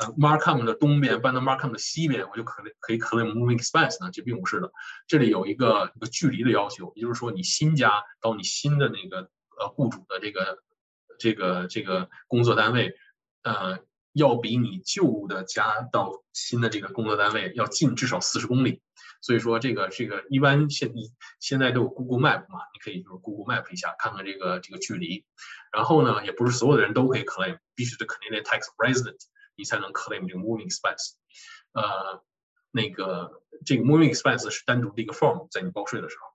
[0.00, 4.10] 呃，Markham 的东边搬到 Markham 的西边，我就可能可以 claim moving expense 呢？
[4.12, 4.70] 这并不是的，
[5.08, 10.62] 这里有一个一个距离的要求，也就是说，你新家到你新的那个呃雇主的这个
[11.18, 12.94] 这个这个工作单位，
[13.42, 13.80] 呃，
[14.12, 18.80] 要比你旧的家到新的这个工作单位要近至少四十公里。
[19.20, 25.24] 所以说，这个这个一般现你现在都有 Google Map 嘛，你可以就是 Google Map 一下，看看这个这个距离。
[25.72, 29.18] 然后呢，也不是所有的人都可以 claim，必须得 Canadian tax resident。
[29.58, 31.16] 你才能 claim 这个 moving expense，
[31.72, 32.22] 呃，
[32.70, 36.26] 那个这个 moving expense 是单独的一个 form，在你报税的时候，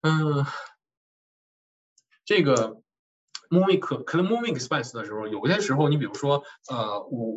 [0.00, 0.46] 嗯，
[2.24, 2.80] 这个
[3.50, 7.36] moving 可可能 moving expense 的时候，有些时候你比如说，呃，我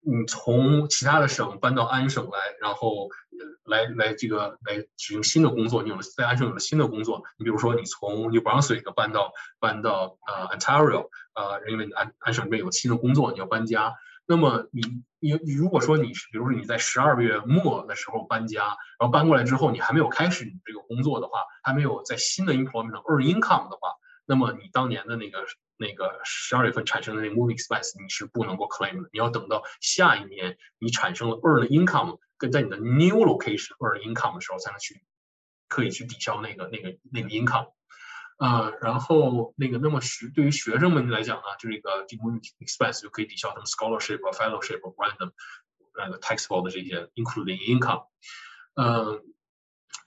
[0.00, 3.08] 你从其他的省搬到安省来，然后
[3.64, 11.08] 来来这个来执行新的工作，你有了在安省有了新的工作，你比如说你从 New Brunswick 搬到搬到呃 Ontario。
[11.32, 13.94] 呃，因为你安安省这边有新的工作，你要搬家。
[14.26, 14.82] 那么你
[15.20, 23.94] 你如果说你是，比如说你在十二月末的时候搬家，然后搬过来之后，你还没有开始你这个工作的话，还没有在新的 employment earn income 的话，
[24.26, 25.46] 那么你当年的那个
[25.79, 29.09] 那个十二月份产生的那个 moving expense 你是不能够 claim 的。
[29.11, 35.03] 你要等到下一年你产生了 earn income，跟在你的 new location earn income 的时候才能去
[35.67, 37.71] 可以去抵消那个那个那个 income。
[38.37, 45.31] 啊，然后那个，那么学对于学生们来讲呢，就这个 moving expense 就可以抵消他们 scholarship、fellowship、random
[45.95, 48.07] 那个 taxable 的这些 including income。
[48.75, 49.23] 嗯，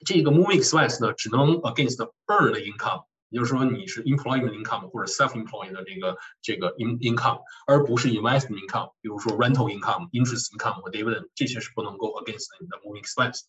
[0.04, 8.09] 这个 moving expense 呢，只能 against earned income， 也就是说你是 employment income 或者 self-employed 的这个这个 in income，而不是
[8.09, 13.41] investment income，比如说 rental income、interest income 和 dividend，这些是不能够 against 你的 moving expense。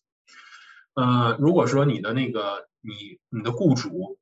[0.95, 4.17] 呃，如果说你的那个你你的雇主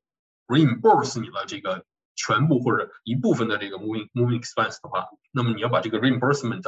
[0.46, 6.60] reimburse 你的这个全部或者一部分的这个 moving moving expense 的话，那么你要把这个 reimbursement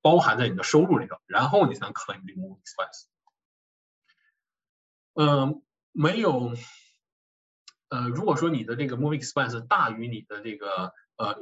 [0.00, 3.04] 包含在你的收入里头，然后你才能 claim 这个 moving expense。
[5.14, 6.56] 嗯，没有，
[7.92, 11.36] 呃，如果说你的这个 moving expense 大于你的这个呃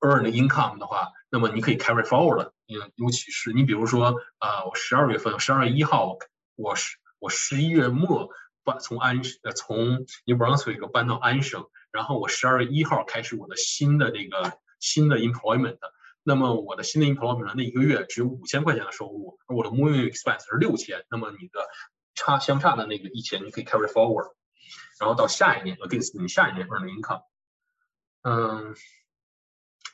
[0.00, 2.54] earned income 的话，那么你可以 carry forward 了。
[2.68, 6.16] 嗯，尤其是你比如说啊，我十二月份，十二月一号，
[6.56, 8.30] 我十我十一月末。
[8.62, 15.78] 搬从安呃从 New Brunswick 搬到安省，然后我十二月一号开始我的新的这个新的 employment，
[16.22, 21.66] 那么我的新的 employment 那一个月只有五千块钱的收入，而我的 moving expense 是六千，那么你的
[22.14, 24.30] 差相差的那个一千你可以 carry forward，
[25.00, 27.24] 然后到下一年 against 你下一年 earn income。
[28.22, 28.76] 嗯，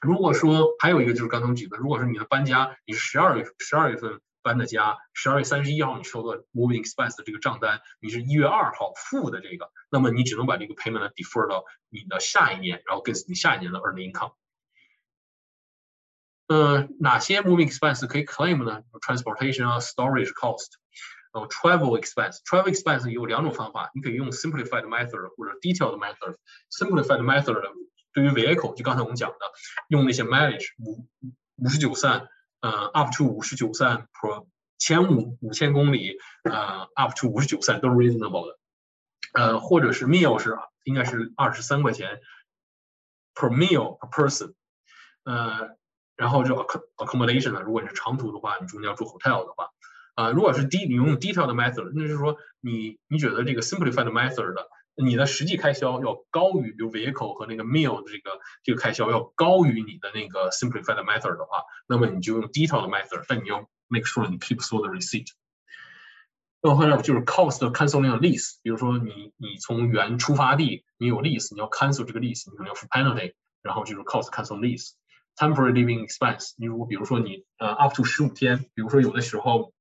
[0.03, 4.21] 如果说还有一个就是刚才举的，如果说你的搬家你是十二月十二月份。
[4.42, 14.35] 搬的家，十二月三十一号你收到 moving expense 的这个账单，你是一月二号付的这个，那么你只能把这个 payment defer 到你的下一年，然后跟你下一年的 earned income。
[16.47, 20.68] 呃，哪些 moving expense 可以 claim 呢？transportation 啊，storage cost，
[21.37, 26.37] 然后 travel expense，travel expense 有两种方法，你可以用 simplified method 或者 detailed method。
[26.70, 27.61] simplified method
[28.14, 29.37] 对于 vehicle，就刚才我们讲的，
[29.89, 31.07] 用那些 mileage 五
[31.57, 32.28] 五十九 cent。
[32.61, 34.47] 呃，up to 五十九 cent per
[34.78, 38.59] 千五五千公里，呃，up to 五十九 cent 都是 reasonable 的，
[39.34, 42.22] 呃，或者是 meal 是应该是二十三块钱
[43.34, 44.55] per meal per person，
[45.24, 45.76] 呃，
[46.16, 46.57] 然后就
[46.97, 49.68] accommodation 呢，如果你是长途的话，你中间要住 hotel 的话，
[50.17, 64.07] 啊，如果是低你用 detailed method，那就是说你你觉得这个 simplified method 的，你的实际开销要高于，比如 vehicle 和那个 meal 的这个这个开销要高于你的那个 simplified method 的话，那么你就用 detailed method，但你要 make
[64.07, 65.29] sure 你 keep 所有的 receipt。
[66.62, 74.93] 那后呢，就是 cost canceling lease，比如说你你从原出发地你有 lease，你要 cancel 这个 lease，你可能要付 penalty，然后就是 cost cancel lease。
[75.37, 79.75] temporary living expense，你如果比如说你呃 up to 十五天，比如说有的时候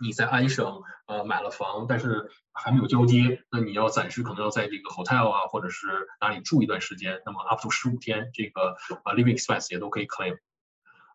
[0.00, 5.86] 你在安省呃买了房，但是还没有交接，那你要暂时可能要在这个 hotel 啊或者是
[6.20, 10.38] 哪里住一段时间，那么 up to 十五天这个呃 living expense 也都可以 claim。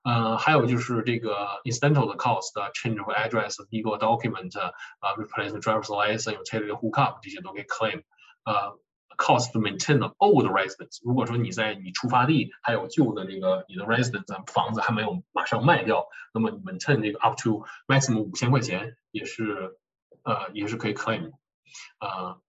[0.04, 4.72] 呃，还有就是这个 incidental 的 cost，change of address，legal document，啊
[5.16, 8.02] ，replace driver's license，utility hookup 这些都可以 claim。
[8.44, 8.80] 呃
[9.17, 19.79] ，cost to maintain the old residence，如果说你在你出发地还有旧的这个你的 residence 房子还没有马上卖掉，那么你 maintain 这个 up to maximum 五千块钱也是
[20.23, 21.33] 呃也是可以 claim。
[22.01, 22.41] 呃，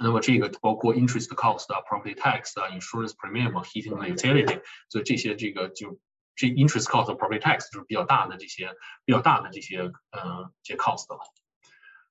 [0.00, 5.98] 那么这个包括 interest cost 啊，property tax 啊，insurance premium 啊，heating and utility，所以这些这个就。
[6.34, 8.74] 这 interest cost property tax 就是比较大的这些
[9.04, 9.80] 比较大的这些
[10.12, 11.20] 呃这些 cost 了。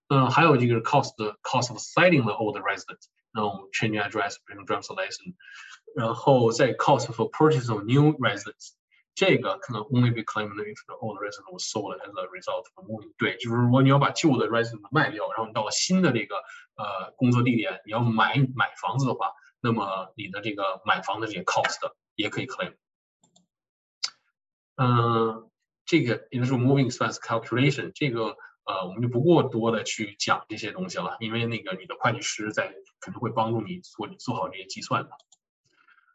[0.09, 2.99] 嗯，还有这个 cost cost of selling the old resident，
[3.35, 5.35] 那种 changing address, bringing driver's license，
[5.95, 8.73] 然后再 cost for purchase of new residents，
[9.15, 13.13] 这个可能 only be claimed if the old resident was sold as a result of moving。
[13.17, 16.35] 对，就是如果你要把旧的 resident 卖掉，然后你到了新的这个
[16.75, 19.31] 呃工作地点，你要买买房子的话，
[19.61, 21.77] 那么你的这个买房的这些 cost
[22.15, 22.75] 也可以 claim。
[24.75, 25.49] 嗯，
[25.85, 28.35] 这个也就是 moving expense calculation，这个
[28.66, 35.10] 呃，我们就不过多的去讲这些东西了，因为那个你的会计师在肯定会帮助你做做好这些计算的。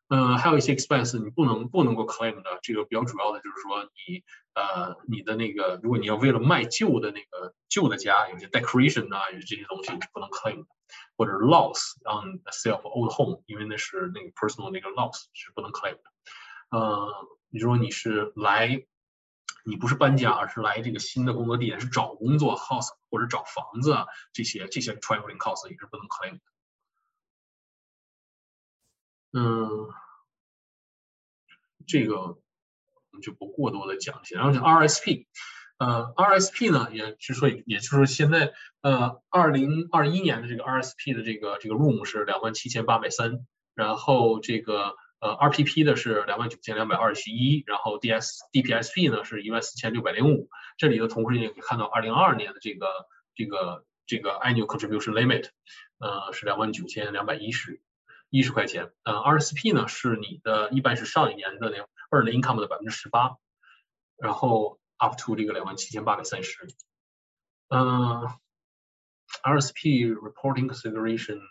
[0.10, 4.24] 嗯，还有一些 expense 你不能不能够 claim 的，这个比较主要的就是说你
[4.54, 10.68] 呃你的那个，如果你要为了卖旧的那个旧的家，有些 decoration 啊，有这些东西不能 claim 的，
[11.16, 16.04] 或者 loss on sale of old home，因为那是那个 personal 那个 loss 是不能 claim 的。
[16.72, 17.08] 嗯。
[17.54, 18.82] 你说你是来，
[19.66, 26.40] 你不是搬家，而是来这个新的工作地点，是找工作 house 或者找房子啊这些这些 traveling cost 也是不能 claim 的。
[29.34, 29.90] 嗯，
[31.88, 32.38] 这个我
[33.12, 34.36] 们就不过多的讲一些。
[34.36, 35.28] 然后就 RSP，
[35.78, 44.96] 呃，RSP 呢，也就是说，也就是现在呃，二零二一年的这个 RSP 的这个这个 room 是两万七千八百三，然后这个。
[45.22, 50.50] 呃，RPP 的是两万九千两百二十一，然后 DS DPSP 呢是一万四千六百零五。
[50.78, 52.88] 这里的同时也可以看到，二零二二年的这个
[53.36, 55.50] 这个这个 annual contribution limit，
[56.00, 57.84] 呃是两万九千两百一十
[58.32, 58.92] 一十块钱。
[59.04, 63.38] 呃，RSP 呢是你的一般是上一年的那 earned income 的百分之十八，
[64.18, 66.68] 然后 up to 这个两万七千八百三十。
[67.70, 68.28] 嗯
[69.44, 71.42] ，RSP reporting consideration。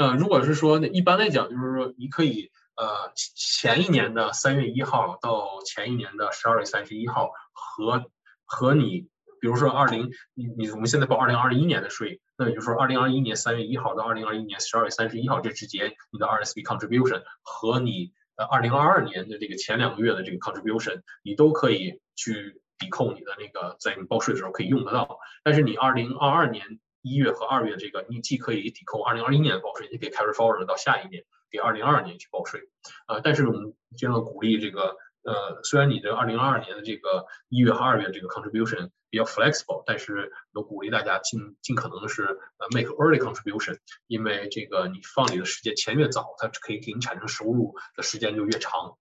[0.00, 8.06] 呃，如果是说，一般来讲，就是说，你可以呃前一年的三月一号到前一年的十二月三十一号，和
[8.46, 9.08] 和你，
[9.42, 26.80] 比如说二零，你你我们现在报二零二一年的税，那也就是说二零二一年三月一号到二零二一年十二月三十一号这之间，你的 RSP contribution 和你呃二零二二年的这个前两个月的这个 contribution，你都可以去抵扣你的那个在你报税的时候可以用得到，但是你二零二二年。
[27.02, 32.68] 一月和二月这个，你既可以抵扣二零二一年的报税，也可以 carry forward 到下一年，给二零二二年去报税。
[33.06, 42.22] 呃，但是我们尽量鼓励这个，呃，虽然你的二零二二年的这个一月和二月这个 contribution 比较 flexible，但是都鼓励大家尽尽可能的是
[42.58, 48.96] 呃 make early contribution，因为这个你放你的时间钱越早，它可以给你产生收入的时间就越长。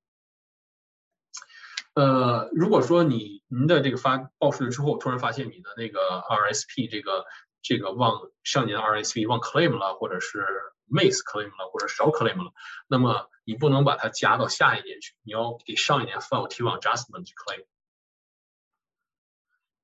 [1.95, 7.25] 呃，如果说你您的这个发报税之后，突然发现你的那个 RSP 这个
[7.61, 10.45] 这个忘上年 RSP 忘 claim 了，或者是
[10.89, 12.53] miss claim 了，或者少 claim 了，
[12.87, 17.65] 那么你不能把它加到下一年去，你要给上一年 file T one adjustment claim。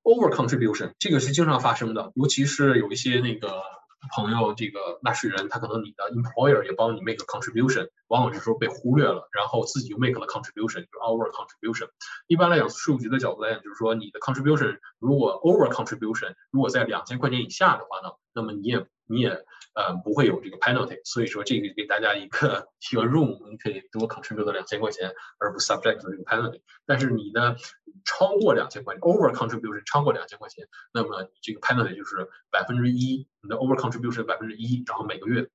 [0.04, 3.75] over contribution 这个是经常发生的，尤其是有一些那个。
[4.14, 11.90] 朋友，这个纳税人，他可能你的 employer 也帮你 make a contribution，往往有时候被忽略了，然后自己就 make 了 contribution，就是 over contribution。
[12.28, 19.46] 一般来讲，税务局的角度来讲，就是说你的 contribution 如果 over contribution，如果在两千块钱以下的话呢，那么你也你也
[19.76, 21.00] 呃不会有这个 penalty。
[21.06, 26.62] 所以说这个给大家一个一个 room，你可以多 contribute 两千块钱，而不 subject 这个 penalty。
[26.88, 27.58] 但是你的
[28.04, 35.50] 超过两千块钱，over contribution 超过两千块钱，那么这个 penalty 就是百分之一，你的 over contribution 百分之一，然后每个月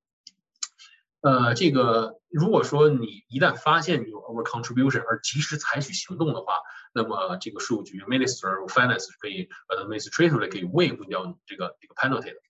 [1.22, 6.54] 呃，这个如果说你一旦发现你有 over contribution 而及时采取行动的话，
[6.94, 12.40] 那么这个税务局 Minister of Finance 可以呃 administratively 可以 waive 掉你这个这个 penalty 的。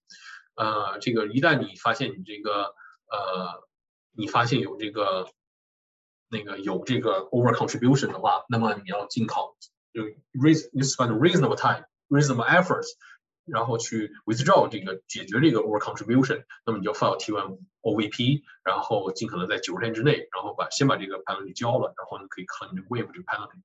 [0.54, 2.74] 呃，这个一旦你发现你这个
[3.10, 3.68] 呃
[4.12, 5.28] 你发现有这个
[6.28, 9.56] 那个有这个 over contribution 的话，那么你要尽考
[9.92, 12.88] 就 raise you spend reasonable time reasonable efforts。
[13.46, 23.58] 然后去 withdraw 这个解决这个 over contribution，那么你就 file T1 OVP，然后尽可能在九十天之内，然后把先把这个 penalty 交了，然后你可以 claim waive 这个 penalty。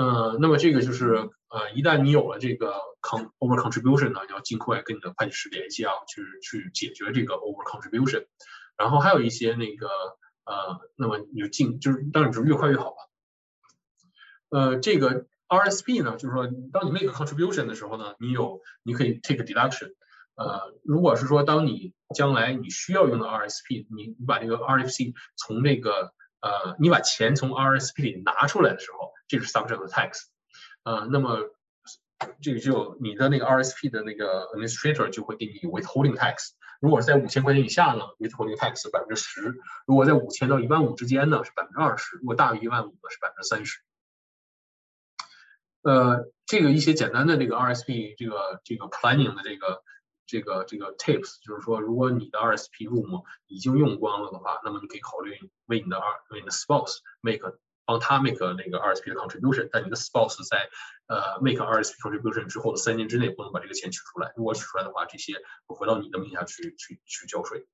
[0.00, 8.26] 嗯，那么这个就是呃，一旦你有了这个 con over contribution 呢，你要尽快跟你的会计师联系啊，去去解决这个 over contribution。
[8.76, 9.88] 然后还有一些那个
[10.44, 12.96] 呃，那么你就尽就是当然就是越快越好吧。
[14.50, 15.26] 呃，这个。
[15.50, 19.94] RSP 呢，就是说，当你 make contribution 的时候呢，你有你可以 take deduction。
[20.34, 30.22] 呃，如果是说当你将来你需要用的 RSP，你你把这个 RFC 从这个呃，你把钱从 RSP 里拿出来的时候，这是 subject to tax。
[30.82, 31.50] 呃，那么
[32.42, 36.52] 这个就你的那个 RSP 的那个 administrator 就会给你 withholding tax。
[36.80, 39.52] 如果是在五千块钱以下呢，withholding tax 百分之十；
[39.86, 43.80] 如果在五千到一万五之间呢，是百分之二十；如果大于一万五呢，是百分之三十。
[45.82, 49.82] 呃，这个一些简单的这个 RSP 这个这个 planning 的这个
[50.26, 57.58] 这个这个 tips，就是说，如果你的 RSP room 已经用光了的话，那么你可以考虑为你的 R 为你的 spouse make
[57.88, 60.68] 帮他 make 那个 RSP 的 contribution，但你的 spouse 在
[61.06, 65.32] 呃 make RSP contribution 之后的三年之内不能把这个钱取出来，如果取出来的话，这些
[65.66, 67.66] 会回到你的名下去去去交税。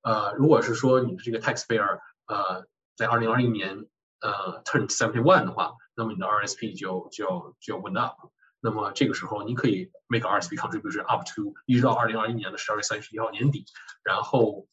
[0.00, 2.64] 呃，如果是说你的这个 taxpayer 呃
[2.96, 3.84] 在二零二一年
[4.22, 5.74] 呃 turn seventy one 的话。
[5.96, 8.14] 那么你的 RSP 就就要就要 w i n up，
[8.60, 13.66] 那么这个时候你可以 make RSP contribution up to 一直到二零二一年的十二月三十一号年底，
[14.02, 14.66] 然后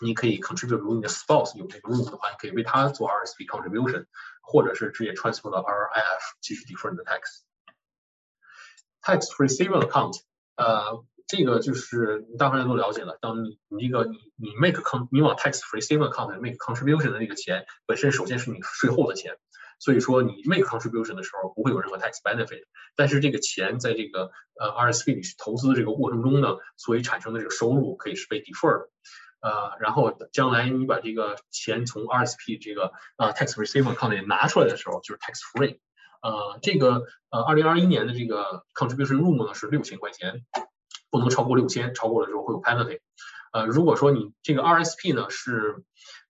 [0.00, 4.06] 你可以 contribute，如果你的 spouse 有这个 room 的话，你可以为他做 RSP contribution，
[4.42, 10.20] 或者是直接 transfer 到 RIF 继续 defer 你的 tax。Tax-free saving account，
[10.56, 13.18] 呃，这个就是大部分人都了解了。
[13.20, 19.36] 当你你这个你你 make con 你往 tax-free saving account make contribution 的那个钱，本身首先是你税后的钱。
[19.78, 22.62] 所以说你 make contribution 的时候不会有任何 tax benefit，
[22.96, 28.88] 但是这个钱在这个呃 RSP 里去投资的这个过程中呢，所以产生的这个收入可以是被 defer，
[29.41, 35.79] 呃，然后将来你把这个钱从 RSP 这个呃 tax receiver account 里拿出来的时候就是 tax free，
[36.21, 40.45] 呃，这个呃二零二一年的这个 contribution room 呢是六千块钱，
[41.09, 42.99] 不能超过六千，超过了之后会有 penalty，
[43.51, 45.83] 呃，如果说你这个 RSP 呢是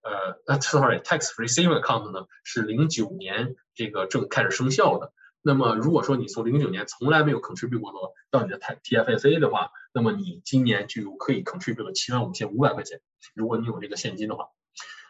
[0.04, 5.14] 呃，， sorry，tax-free saving account 呢是零九年这个正开始生效的。
[5.44, 13.02] 那么如果说你从零九年从来没有 contribute 过到你的 TFSA 的话，那么你今年就可以 contribute 七万五千五百块钱。
[13.34, 14.50] 如果你有这个现金的话，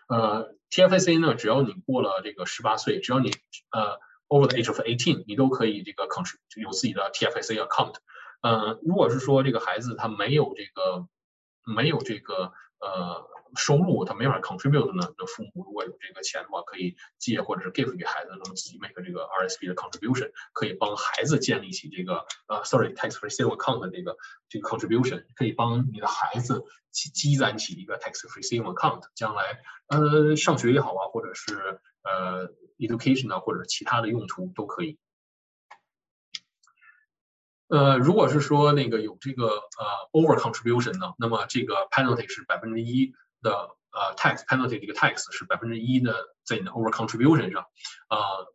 [0.07, 3.31] 呃，TFSA 呢，只要你过了这个十八岁，只要你
[3.71, 7.95] 呃 over the age of eighteen，你都可以这个 contribute 有自己的 TFSA account。
[8.41, 11.07] 呃，如果是说这个孩子他没有这个
[11.63, 12.51] 没有这个
[12.81, 13.29] 呃。
[13.53, 24.15] 收入他没法 contribute 呢，那父母如果有这个钱的话，可以借或者是 give 给孩子，那么自己 make 这个 RSP 的 contribution，可以帮孩子建立起这个呃，sorry tax-free saving account 的这个
[24.47, 29.59] 这个 contribution，可以帮你的孩子积积攒起一个 tax-free saving account，将来
[29.89, 34.97] 呃上学也好啊，或者是呃 education 啊，或者其他的用途都可以。
[37.71, 43.13] 呃，如果是说那个有这个呃 over contribution 呢，那么这个 penalty 是百分之一。
[43.43, 43.51] 的
[43.91, 46.13] 呃 tax penalty 这个 tax 是百分之一的
[46.43, 47.65] 在你的 over contribution 上，
[48.07, 48.53] 呃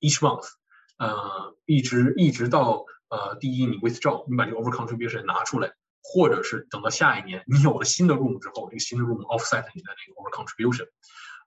[0.00, 0.48] each month，
[0.96, 10.86] 呃一直一直到呃第一你 withdraw 你把这个 over contribution 拿出来，或者是等到下一年你有了新的 room 之后，这个新的 room offset 你的那个 over contribution。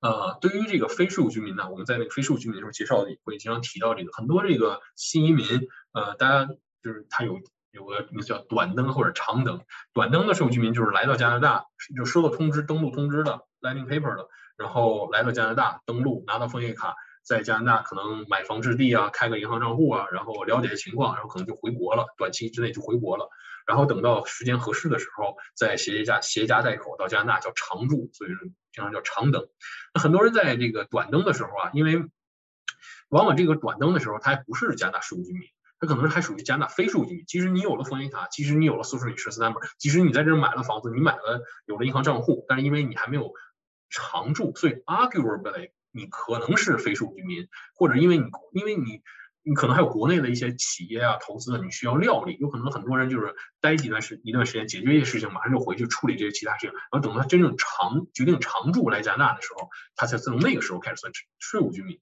[0.02, 6.54] 呃，对于这个非税务居民呢，我们在那个非税务居民的时候介绍里会经常提到这个，很多这个新移民，呃，大家
[6.86, 7.42] 就是他有。
[7.72, 9.60] 有个名字叫短登或者长登，
[9.92, 23.30] 短登的税务居民就是来到加拿大就收到通知登陆通知的 landing paper 的，然后来到加拿大登陆拿到枫叶卡，在加拿大可能买房置地啊，开个银行账户啊，然后了解情况，然后可能就回国了，短期之内就回国了，
[23.68, 28.30] 然后等到时间合适的时候再携家携家带口到加拿大叫常住，所以
[28.72, 29.50] 经常叫长登。
[29.94, 31.98] 那很多人在这个短登的时候啊，因为
[33.10, 35.50] 往往这个短登的时候他还不是加拿大税务居民。
[35.80, 37.26] 它可能是还属于加拿大非税务居民。
[37.28, 43.34] 其实你有了枫叶卡，其实你有了 social insurance number，即使你在这儿买了房子，你买了有了银行账户，但是因为你还没有
[43.90, 49.02] 常住，所以 arguably 你可能是非税务居民，或者因为你因为你
[49.44, 62.00] 你可能还有国内的一些企业啊、投资，你需要料理，有可能很多人就是待几段时一段时间，解决一些事情，马上就回去处理这些其他事情，然后等到真正常决定常住来加拿大的时候，他才从那个时候开始算税务居民。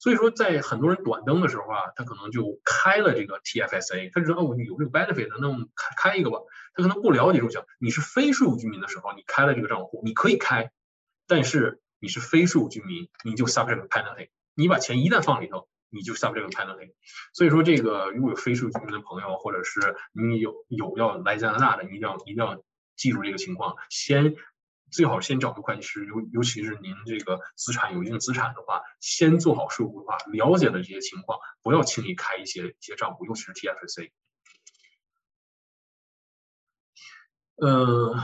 [0.00, 6.38] 所以说，在很多人短登的时候啊，他可能就开了这个 TFSA，他知道哦，你有这个 benefit，那我们开开一个吧。
[6.74, 10.70] 他可能不了解就讲，你是非税务居民的时候，你开了这个账户，你可以开，
[11.26, 14.28] 但是你是非税务居民，你就 subject penalty。
[14.54, 16.92] 你把钱一旦放里头，你就 subject penalty。
[17.32, 22.62] 所以说，这个如果有非税务居民的朋友，或者是你有有要来加拿大的，你一定要一定要
[22.94, 24.36] 记住这个情况，先。
[24.90, 34.10] 最好先找个会计师，尤尤其是您这个资产有一定资产的话，先做好税务规划，了解了这些情况，不要轻易开一些一些账户，尤其是 TFSA。
[37.56, 38.16] 呃，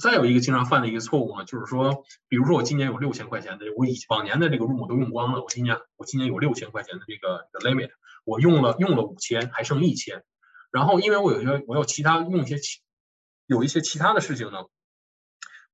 [0.00, 7.90] 再有一个经常犯的一个错误呢，就是说，比如说我今年有六千块钱的，我以往年的这个 room 都用光了，我今年我今年有六千块钱的这个 limit，
[8.24, 10.22] 我用了用了五千，还剩一千，
[10.70, 12.80] 然后因为我有些我有其他用一些其
[13.46, 14.64] 有一些其他的事情呢。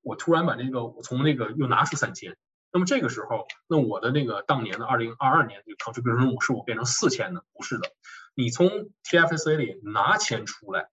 [0.03, 2.37] 我突然把这个，我从那个又拿出三千，
[2.73, 7.45] 那么这个时候，那我的那个当年的二零二二年这个 contribution 是我变成四千的？
[7.53, 7.91] 不是的，
[8.35, 8.69] 你从
[9.05, 10.89] TFSA 里拿钱出来，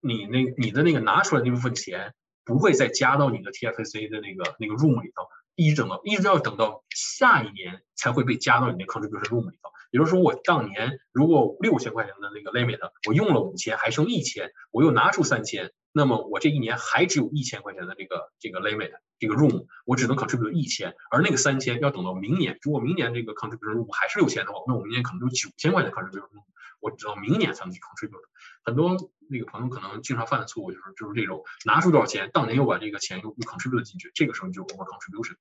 [0.00, 2.14] 你那你的那个拿出来那部分钱
[2.44, 9.70] 不会再加到你的 TFSA 的那个那个 room 里头，一直等到一直要等到下一年才会被加到你的 contribution room 里头。
[9.90, 12.78] 也就是说，我当年如果六千块钱的那个 limit，
[13.08, 15.72] 我用了五千，还剩一千，我又拿出三千。
[15.92, 22.58] 那么我这一年还只有一千块钱的这个这个 limit，这个 room 我只能 contribute 一千，而那个三千要等到明年。
[22.62, 26.44] 如果明年这个 contribution room 还是六千的话，那我明年可能就九千块钱 contribution room，
[26.80, 28.22] 我直到明年才能去 contribute。
[28.62, 28.96] 很多
[29.28, 35.34] 那个朋友可能经常犯的错误就是就是这种拿出多少钱，当年又把这个钱又又 contribute 进去，这个时候就 over contribution。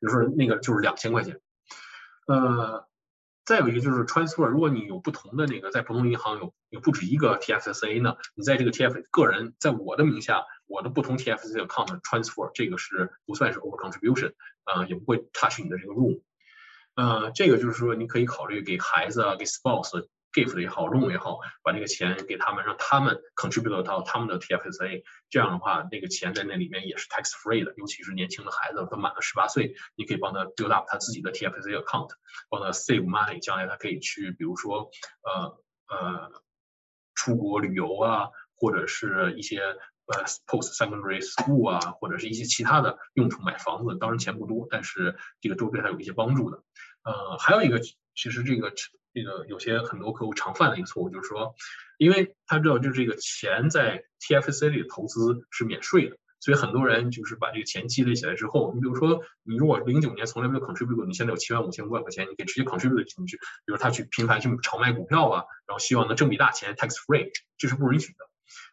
[0.00, 1.40] 比如说那个就是两千块钱，
[2.26, 2.89] 呃。
[3.50, 14.34] 再有一个就是 transfer，如果你有不同的那个在不同银行有有不止一个 TFSA 呢，你在这个 TF 个人在我的名下，我的不同 TFSA account transfer，这个是不算是 over contribution，
[14.66, 16.22] 呃，也不会 touch 你的这个 room，
[16.94, 20.06] 呃，这个就是说你可以考虑给孩子啊，给 spouse。
[20.32, 27.74] Gift 也好，loan 也好，把这个钱给他们，让他们 contribute 到他们的 TFSA，这样的话，那个钱在那里面也是 tax free 的。
[27.76, 32.10] 尤其是年轻的孩子，他满了十八岁，你可以帮他 build up 他自己的 TFSA account，
[32.48, 34.90] 帮他 save money，将来他可以去，比如说，
[35.22, 35.58] 呃
[35.88, 36.42] 呃，
[37.14, 43.96] 出国旅游啊，或者是一些呃 post secondary school 啊，或者是一些其他的用处，买房子。
[43.98, 46.62] 当然钱不多，但是这个都对他有一些帮助的。
[47.02, 47.80] 呃，还有一个，
[48.14, 48.72] 其实这个。
[49.12, 51.54] 这个有些很多客户常犯的一个错误就是说，
[51.98, 63.36] 因为他知道就是这个钱在 TFC 里的投资是免税的，所以很多人就是把这个钱积累起来之后，你比如说你如果零九年从来没有 contribute 过，你现在有七万五千五百块钱，你可以直接 contribute 进去。
[63.36, 63.42] 比
[63.72, 68.18] 如他去频繁去炒卖股票啊，然后希望能挣笔大钱 tax free，这是不允许的。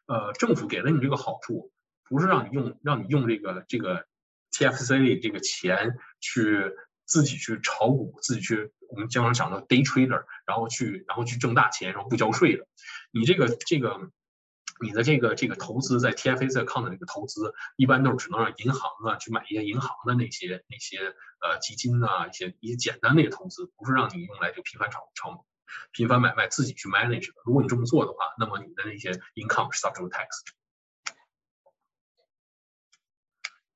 [0.08, 1.72] 呃，政府给了你这个好处，
[2.08, 4.06] 不是让你用让你用这个这个
[4.52, 6.72] TFC 里这个钱去
[7.08, 8.72] 自己去炒股，自己去。
[8.90, 12.66] 我们经常讲的 day trader，然后去然后去挣大钱，然后不交税的。
[13.12, 14.00] 你这个这个
[14.80, 21.00] 你的这个这个投资在 TFA 在 account 的这个投资，一般都是只能让银行啊去买一些银行的那些那些
[21.42, 25.46] 呃基金啊一些一些简单的投资，不是让你用来就频繁炒炒
[25.92, 27.34] 频繁买卖自己去 manage 的。
[27.44, 30.28] 如果你这么做的话，那么你的那些 income 是 subject tax。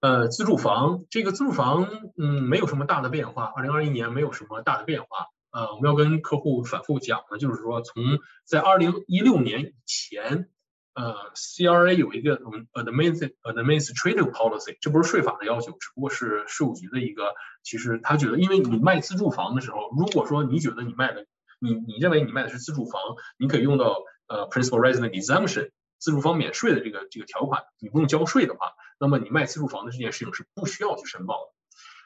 [0.01, 1.87] 呃，自住房这个自住房，
[2.17, 3.45] 嗯，没有什么大的变化。
[3.55, 5.27] 二零二一年没有什么大的变化。
[5.51, 8.03] 呃，我们要跟客户反复讲的，就是说，从
[8.43, 10.49] 在二零一六年以前，
[10.95, 17.35] 呃，CRA 有一个我们 administrative policy，这不是税法的要求，只不过是税务局的一个。
[17.61, 21.27] 其实他觉得，因为你卖自住房的时候，如果说你觉得你卖的，
[21.59, 22.99] 你你认为你卖的是自住房，
[23.37, 23.97] 你可以用到
[24.27, 25.69] 呃 principal resident exemption。
[26.01, 31.51] 自住房免税的这个这个条款，你不用交税的话，那么你卖自住房的这件事情是不需要去申报的。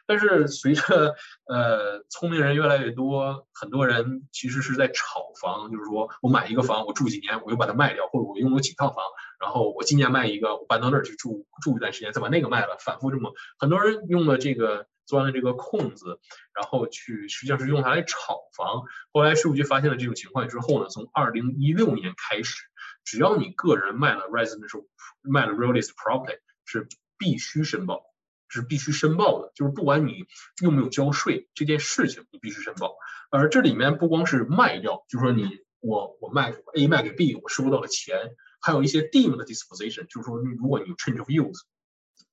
[0.07, 1.15] 但是随着
[1.47, 9.03] 呃聪明人越来越多，很多人其实是在炒房，就是说我买一个房，我住几年，我又把它卖掉，或者我拥有几套房，
[9.39, 16.19] 然后我今年卖一个，我搬到那儿去住住一段时间，再把那个卖了，反复这么，很多人用了这个钻了这个空子，
[16.53, 18.83] 然后去实际上是用它来炒房。
[19.11, 22.63] 后来税务局发现了这种情况之后呢，从二零一六年开始。
[23.03, 24.87] 只要你个人卖了 residential
[25.21, 26.87] 卖了 real estate property 是
[27.19, 28.03] 必须申报，
[28.47, 29.51] 是必须申报的。
[29.53, 30.25] 就是不管你
[30.59, 32.95] 有没有交税这件事情，你必须申报。
[33.29, 38.17] 而这里面不光是卖掉，就是说你我我卖 A 卖给 B，我收到了钱，
[38.59, 41.61] 还有一些 deemed disposition，就是说如果你有 change of use，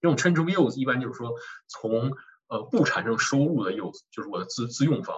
[0.00, 1.34] 这种 change of use 一般就是说
[1.68, 2.16] 从
[2.52, 5.16] 呃不产生收入的 use，就是我的自自用房。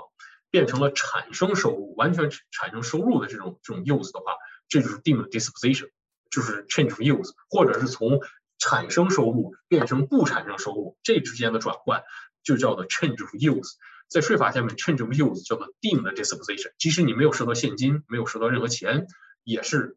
[0.51, 4.37] 变成了产生收入，完全产生收入的这种这种 use 的话，
[4.69, 5.91] 这就是 deem disposition，
[6.31, 8.21] 就是 change of use，或者是从
[8.57, 12.05] 产生收入变成不产生收入，这之间的转换
[12.45, 13.73] 就叫做 change of use。
[14.07, 19.09] 在税法下面，change of use 叫做 deemed disposition，即使你没有收到现金，没有收到任何钱，
[19.43, 19.97] 也是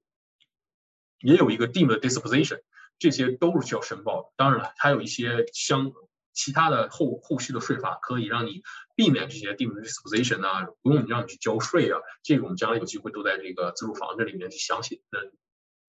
[1.19, 2.61] 也有一个 deemed disposition，
[2.97, 4.29] 这些都是需要申报的。
[4.35, 5.91] 当然了，还有一些相
[6.37, 8.61] 其他的后后续的税法可以让你
[8.95, 11.99] 避免这些 deemed disposition 啊，不用让你去交税啊。
[12.21, 15.33] 这个我们将来有机会都在这个自住房这里面去详细的。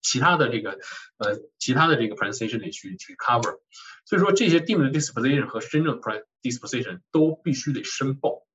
[0.01, 0.79] 其他的这个，
[1.17, 3.59] 呃，其他的这个 presentation 里去去 cover，
[4.05, 8.47] 所以说这些 deemed disposition 和真正 pre disposition 都必须得申报。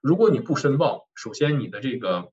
[0.00, 2.32] 如果你不申报，首先你的这个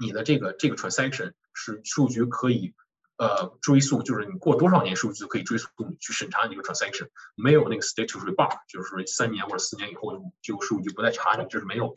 [0.00, 2.74] 你的这个这个 transaction 是数据可以
[3.18, 11.94] 呃追溯，就是你过多少年数据可以追溯你去审查你这个 transaction，没有那个 statutory bar，就是说三年或者四年以后这个数据不再查你，这是没有。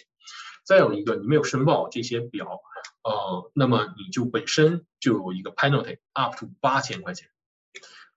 [0.64, 2.62] 再有一个，你没有申报这些表，
[3.04, 7.30] 呃，那么你就本身就有一个 penalty up to 八千块钱，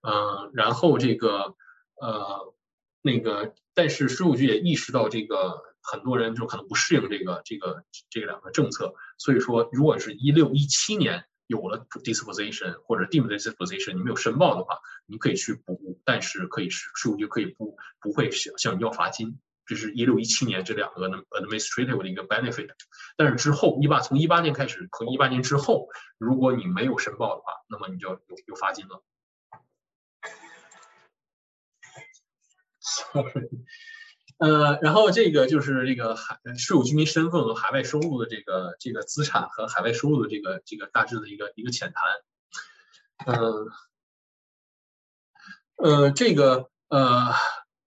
[0.02, 1.57] 嗯，然后这个
[1.98, 2.55] 呃
[3.00, 19.38] 那个，但是税务局也意识到这个很多人就可能不适应这个这个这两个政策，所以说如果是一六一七年有了 disposition 或者 deemed disposition，你没有申报的话，你可以去补，但是可以是税务局可以不不会向向你要罚金。
[19.66, 22.68] 这是一六一七年这两个 administrative 的一个 benefit，
[23.16, 25.88] 但是之后一八从一八年开始和一八年之后，
[26.18, 29.03] 如果你没有申报的话，那么你就要有有罚金了。
[34.45, 43.34] 呃，然后这个就是这个海税务居民身份和海外收入的这个这个资产和海外收入的这个这个大致的一个一个浅谈。
[43.34, 43.68] 嗯，
[45.76, 47.32] 呃，这个呃。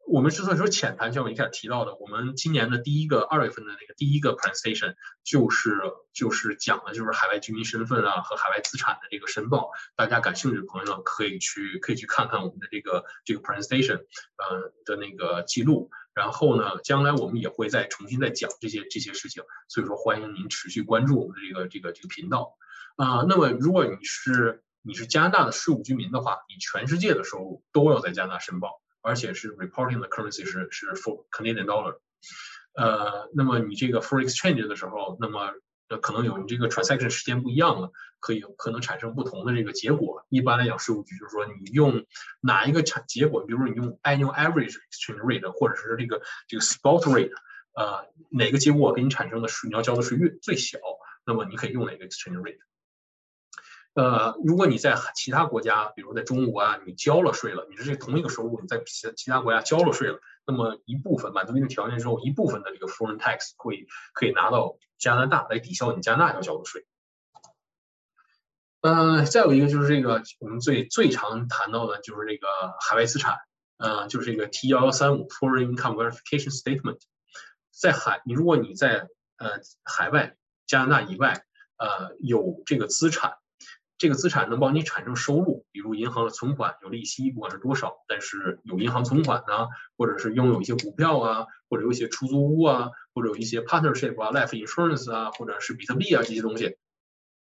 [0.09, 4.95] 我们之所以说浅谈，像我一开始提到的，我们今年的第一个二月份的那个第一个 presentation
[5.25, 5.81] 就是
[6.13, 9.69] 就是讲的就是海外居民身份啊和海外资产的这个申报。
[9.97, 13.97] 大家感兴趣的朋友可以去可以去看看我们的这个这个 presentation，
[14.37, 15.91] 呃的那个记录。
[16.17, 19.43] 然后呢，将来我们也会再重新再讲这些这些事情。
[19.67, 22.57] 所以说，欢迎您持续关注我们的这个这个这个频道。
[22.95, 28.81] 啊，那么如果你是你是加拿大的税务居民的话，你全世界的收入都要在加拿大申报。
[28.99, 31.97] 而且是 reporting 的 currency 是是 for Canadian dollar，
[32.73, 35.53] 呃，那么你这个 for exchange 的时候，那么
[35.89, 40.25] 呃可能有你这个 transaction 时间不一样了，可以可能产生不同的这个结果。
[40.29, 42.05] 一般来讲，税务局就是说你用
[42.41, 47.31] 哪一个产结果，比如说你用 annual average exchange rate 或者是这个这个 spot rate，
[47.73, 50.77] 呃，哪个结果给你产生的税你要交的税越最小，
[51.25, 52.59] 那么你可以用哪个 exchange rate。
[53.97, 66.85] 呃，如果你在其他国家，比如在中国啊，你交了税了，你是这同一个收入，你在其其他国家交了税了，那么一部分满足一定条件之后，一部分的这个 foreign tax 会可以拿到加拿大来抵消你加拿大要交的税。
[68.81, 72.47] 呃，再有一个就是这个我们最最常谈到的就是这个
[72.79, 73.39] 海外资产，
[73.77, 76.99] 呃，就是这个 T 幺幺三五 Foreign Income Verification Statement，
[77.71, 80.37] 在海，你如果你在呃海外
[80.67, 81.43] 加拿大以外，
[81.77, 83.33] 呃有这个资产。
[83.97, 96.77] 这个资产能帮你产生收入，比如银行的存款有利息，不管是多少，但是有银行存款呢，或者是拥有一些股票啊，或者有一些出租屋啊，或者有一些 partnership 啊，life insurance 啊，或者是比特币啊这些东西。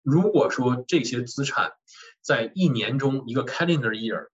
[0.03, 1.72] 如果说这些资产
[2.20, 4.28] 在一年中一个 calendar year，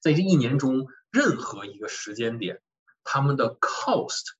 [0.00, 2.60] 在这一年中任何一个时间点，
[3.04, 4.34] 他们的 cost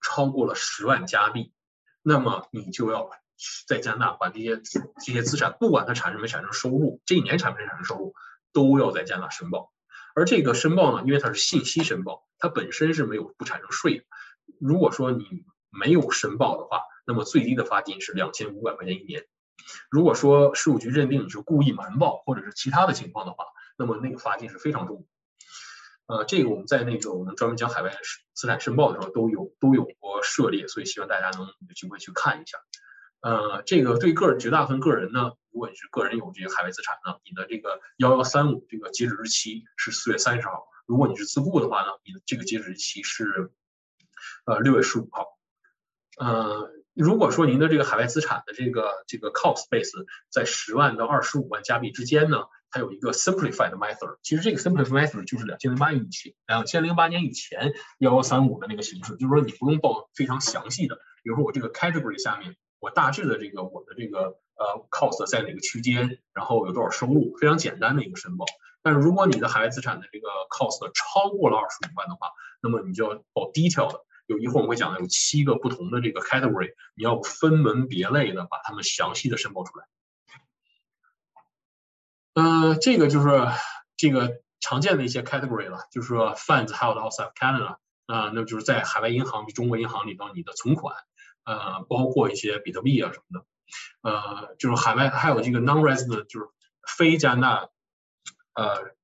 [0.00, 1.52] 超过了十万加币，
[2.02, 3.10] 那么你就要。
[3.66, 4.60] 在加拿大把这些
[5.04, 8.14] 这些资产，不管它产生没产生收入，这一年产没产生收入，
[8.52, 9.72] 都要在加拿大申报。
[10.14, 14.04] 而这个申报呢，因为它是信息申报，它本身是没有不产生税的。
[14.60, 19.24] 如果说你没有申报的话，那么最低的罚金是两千五百块钱一年。
[19.90, 23.44] 如果说税务局认定你是故意瞒报或者是其他的情况的话，
[23.76, 25.06] 那么那个罚金是非常重。
[26.06, 27.90] 呃，这个我们在那个我们专门讲海外
[28.34, 32.58] 资产申报的时候都有都有过涉猎，所以希望大家能有机会去看一下。
[33.24, 40.66] 呃，这个对个绝大部分个人呢，如果你是个人有这个海外资产呢，你的这个幺幺三五这个截止日期是四月三十号。
[40.84, 43.50] 如果你是自雇的话呢，你的这个截止日期是
[44.44, 45.38] 呃六月十五号。
[46.18, 54.18] 呃，如果说您的这个海外资产的这个这个 cost base 在十万到二十五万加币之间呢，它有一个 simplified method。
[54.22, 62.54] 其实这个 simplified method 就是两千零八年以前，两千零八年以前幺幺三五的那个形式，就是说你不用报非常详细的，比如说我这个 category 下面。
[62.84, 68.44] 我大致的这个我的这个呃 cost 在哪个区间，然后有多少收入，非常简单的一个申报。
[68.82, 72.30] 但是如果你的海外资产的这个 cost 超过了二十五万的话，
[72.60, 79.86] 那么你就要报 detail 的有一会儿我们会讲到有七个不同的这个 category，你要分门别类的把它们详细的申报出来。
[82.34, 83.46] 呃，这个就是
[83.96, 90.96] 这个常见的一些 category 了，就是说 funds held outside Canada，啊，那就是在海外银行，比中国银行里头你的存款，
[91.44, 93.46] 呃，包括一些比特币啊什么的，
[94.02, 96.46] 呃，就是海外还有这个 non-resident，就是
[96.86, 97.70] 非加拿大，
[98.54, 98.94] 呃，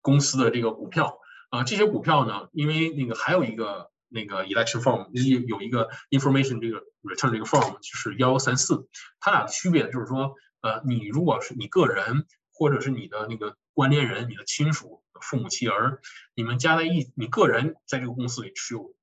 [0.00, 1.18] 公司的这个股票，
[1.50, 8.88] 啊，这些股票呢，因为那个还有一个那个 election form，有有一个 information 这个 return 这个 form，就是幺幺三四，
[9.20, 12.26] 它俩的区别就是说，呃，你如果是你个人。
[12.58, 16.00] 或者是你的那个关联人、你的亲属、父母妻儿，
[16.34, 18.94] 你们加在一，你个人在这个公司里持有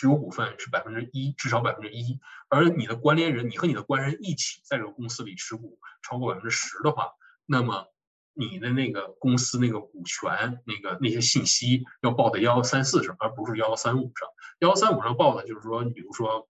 [0.00, 7.10] 持有股份是百分之一，至少百分之一，而你的关联人，你和你的关联人一起在这个公司里持股超过百分之十的话，
[7.44, 7.86] 那么
[8.32, 14.26] 你的那个公司那个股权那个那些信息要报在幺幺三四上，而不是幺幺三五上。
[14.60, 16.48] 幺幺三五上报的就是说，你比如说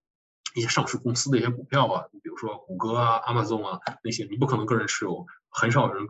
[0.55, 6.07] 一些上市公司的一些股票啊，你比如说谷歌啊、Amazon 啊那些，你不可能个人持有，很少有人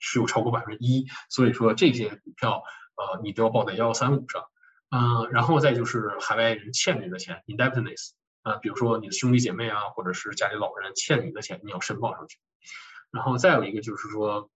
[0.00, 2.64] 持有超过百分之一，所以说这些股票，
[2.96, 4.42] 呃，你都要报在幺幺三五上，
[4.90, 8.10] 嗯，然后再就是海外人欠你的钱，indebtedness，
[8.42, 12.38] 啊，比如说你的兄弟姐妹啊，或者是家里老人欠你的钱，你要申报上去。
[13.12, 14.50] 然后再有一个就是说，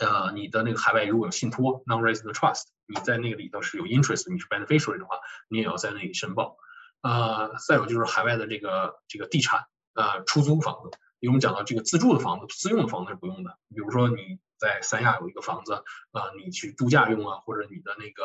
[0.00, 6.56] 呃，你的那个海外如果有信托，non-resident trust，你在那个里头是有 interest，你是 beneficiary 的话，你也要在那里申报。
[7.02, 10.90] 呃，再有就是海外的这个这个地产，呃，出租房子，
[11.20, 14.40] 因为我们讲到这个自住的房子、自用的房子是不用的，比如说你。
[14.62, 15.82] 在三亚有一个房子，
[16.12, 18.22] 呃，你去度假用啊，或者你的那个，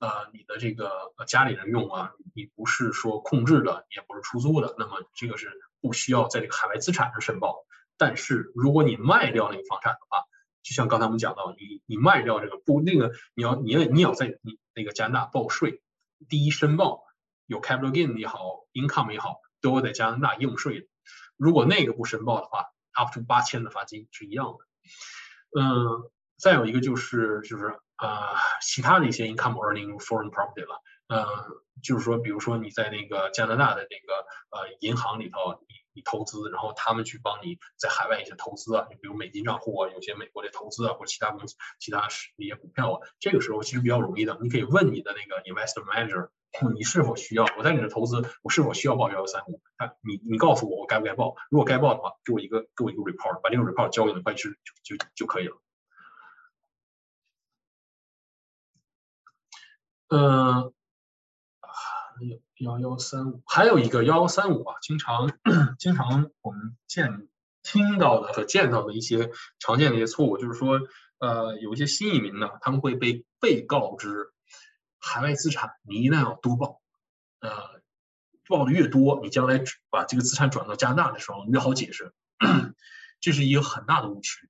[0.00, 7.64] 呃，你的这个家里人用啊，你不是说控制的，也不是出租的，那么这个是不需要在这个海外资产上申报。
[7.96, 10.24] 但是如果你卖掉那个房产的话，
[10.62, 15.80] 就像刚才我们讲到，你你卖掉这个不那个，你要你要你要在你那个加拿大报税，
[16.28, 17.06] 第一申报
[17.46, 20.86] 有 capital gain 也好，income 也好，都要在加拿大应税的。
[21.38, 24.58] 如果那个不申报的话，up to 八千的罚金是一样的。
[25.56, 31.26] 嗯，再有一个就是就是啊，其他的一些 income earning foreign property 了，嗯，
[31.82, 46.28] 就是说，比如说你在那个加拿大的那个呃银行里头，你你投资，然后他们去帮你在海外一些投资啊，就比如美金账户啊，有些美国的投资啊，或者其他公司其他是一些股票啊，这个时候其实比较容易的，你可以问你的那个 investor manager，
[46.74, 49.60] 你是否需要我在你这投资，我是否需要报幺幺三五？
[49.76, 51.36] 他你你告诉我我该不该报？
[51.50, 55.56] 如果该报的话，给我一个给我一个 report，把这个 report 交给会计师就就就可以了。
[60.08, 60.72] 嗯，
[62.58, 65.30] 幺幺三五，还有一个幺幺三五啊，经常
[65.78, 67.28] 经常我们见
[67.62, 70.80] 听到的和见到的一些常见的一些错误，就是说，
[71.18, 74.32] 呃，有一些新移民呢，他们会被被告知
[74.98, 76.80] 海外资产你一定要多报，
[77.40, 77.80] 呃，
[78.48, 82.12] 报的越多，你将来把这个资产转到加拿大的时候越好解释，
[83.20, 84.48] 这是一个很大的误区。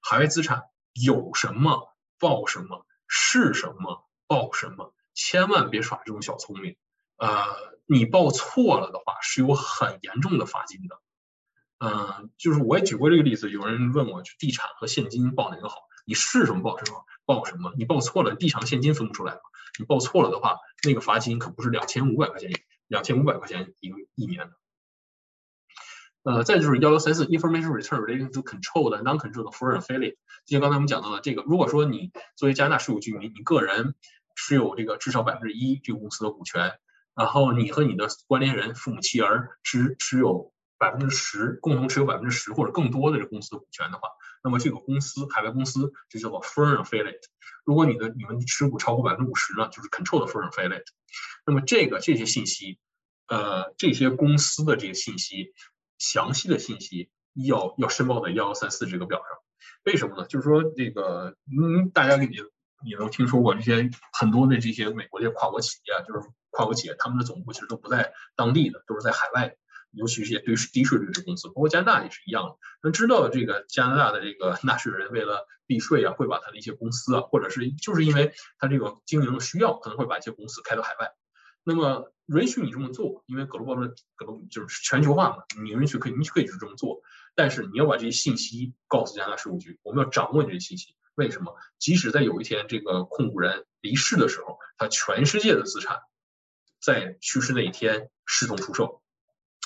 [0.00, 0.62] 海外资产
[0.92, 4.04] 有什么报什么，是什么。
[4.26, 4.92] 报什么？
[5.14, 6.76] 千万别耍这种小聪明，
[7.16, 7.46] 呃，
[7.86, 11.00] 你报错了的话是有很严重的罚金的。
[11.78, 15.76] 嗯，就是我也举过这个例子，有人问我，地产和现金报哪个好？
[16.04, 17.72] 你是什么报什么，报什么？
[17.78, 19.40] 你报错了，地产现金分不出来吗？
[19.78, 22.50] 你报错了的话，那个罚金可不是两千五百块钱，
[22.88, 24.52] 两千五百块钱一个一年的。
[26.24, 33.94] 呃，再就是幺幺三四 information return relating to control 的 non-control 的 foreign affiliate，就像刚才我们讲到的这个，如果说你作为加拿大税务居民，你个人
[34.34, 36.78] 持有这个至少百分之一这个公司的股权，
[37.14, 44.08] 然后你和你的关联人、父母、妻儿持持有百分之十，共同持有百分之十或者更多的这公司的股权的话，
[44.42, 47.22] 那么这个公司海外公司就叫做 foreign affiliate。
[47.64, 50.84] 如果你的你们持股超过百分之五十呢，就是 control 的 foreign affiliate。
[51.46, 52.78] 那么这个这些信息，
[53.28, 55.52] 呃，这些公司的这些信息，
[55.98, 59.26] 详细的信息要要申报在幺幺三四这个表上。
[59.84, 60.26] 为什么呢？
[60.26, 62.36] 就是说这个，嗯，大家给你。
[62.84, 66.20] 你都听说过这些很多的这些美国这些跨国企业啊，就是
[66.50, 69.56] 跨国企业，他们的总部其实都不在当地的，都是在海外，
[69.92, 72.56] 尤其是些低低税率的公司，包括加拿大也是一样的。
[72.82, 81.12] 那知道这个加拿大的这个 纳税人为了避税啊，会把他的一些公司啊，或者是就是因为他这个经营的需要，可能会把一些公司开到海外。
[81.64, 87.02] 那么允许你这么做，因为格罗巴的格罗就是全球化嘛，你允许可以，你可以去这么做，
[87.34, 90.94] 但是你要把这些信息告诉加拿大税务局，我们要掌握你这些信息。
[91.14, 91.54] 为什么？
[91.78, 95.98] 即使在有一天这个控股人离世的时候，他全世界的资产
[96.80, 99.02] 在去世那一天视同出售。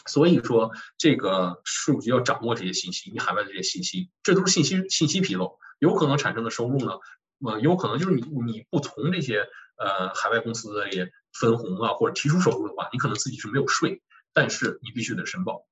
[0.07, 6.99] 所以说，这个税务局要掌握这些信息，你海外的这些信息，这都是信息信息披露，有可能产生的收入呢，
[7.47, 9.47] 呃，有可能就是你你不从这些
[9.77, 15.67] 呃海外公司的也分红啊或者提出收入的话，你可能自己是没有税，但是你必须得申报。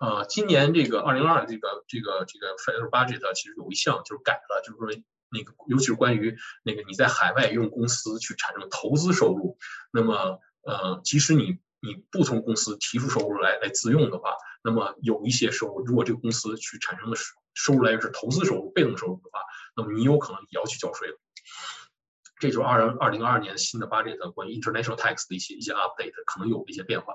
[0.00, 4.88] 呃，今年这个二零二二这个这个这个 federal budget 其实有一项就是改了，就是说
[5.30, 9.56] 那个尤其是关于那个你在海外用公司去产生投资收入，
[9.92, 17.16] 那么呃，即使你你不从公司提出收入来来自用的话，那么有一些收入，如果这个公司去产生的
[17.54, 19.40] 收入来源是投资收入、被动收入的话，
[19.76, 21.18] 那么你有可能也要去交税了。
[22.38, 27.14] 这就是二零二零二二年新的 budget 关于 international tax 的一些一些 update，可能有一些变化。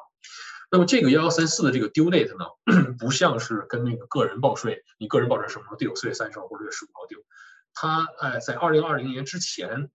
[0.70, 2.46] 那么这个幺幺三四的这个 due date 呢，
[3.00, 5.96] 不像是跟那个个人报税，你个人报税什么时候丢？
[5.96, 7.20] 四月三十号或者六月十五号丢。
[7.74, 9.90] 它哎，在二零二零年之前，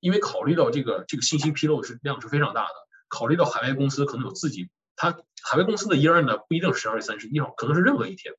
[0.00, 2.74] 因为考虑到这个这个信息披露是量是非常大的，
[3.08, 8.34] 考虑到海外公司可能有自己，它海外公司的 year 呢不一定是十二月三十一号，可能是任何一天，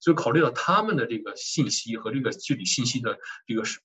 [0.00, 3.80] 所以考虑到他们的这个信息和这个具体信息的这个是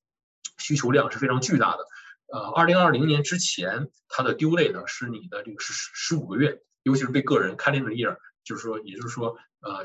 [0.57, 1.85] 需求量是非常巨大的。
[2.27, 6.61] 呃，二零二零年之前，它的 due date 是你的这个是十十五个月。
[6.83, 8.15] 尤其是对个人 calendar year，
[8.45, 9.83] 就是说，也就是说，呃，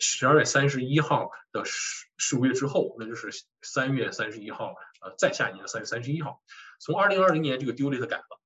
[0.00, 3.30] 十二月三十一号的十十五月之后，那就是
[3.62, 6.42] 三月三十一号，呃，再下一年的三月三十一号。
[6.80, 8.40] 从二零二零年这个 due date 改了，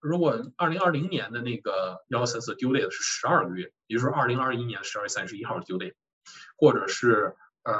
[0.00, 5.94] 如果二零二零年的那个幺三四 due date 是十二个月，也就是说二零二一年十二月三十一号的 due date，
[6.56, 7.74] 或者是呃，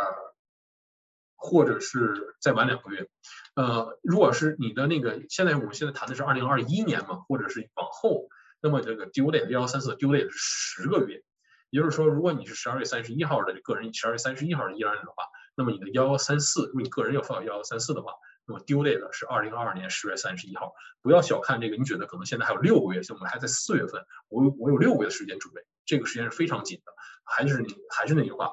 [1.37, 3.09] 或者是再晚两个月，
[3.55, 8.29] 呃，如果是你的那个现在我们现在谈的是二零二一年嘛，或者是往后。
[8.63, 11.23] 那么这个 due date 幺幺三四 due date 是十个月，
[11.71, 18.13] 也就是说，如果你是十二月三十一号的个人，十二月三十一号的 year end 的话，那么你的幺幺三四，如果你个人要放到幺幺三四的话，
[18.51, 20.75] 那么 due date 是二零二二年十月三十一号。
[21.03, 26.93] 不要小看这个，你觉得可能现在还有六个月，像我们还在四月份，我我有六个月的时间准备，这个时间是非常紧的。
[27.25, 28.51] 还是你还是那句话，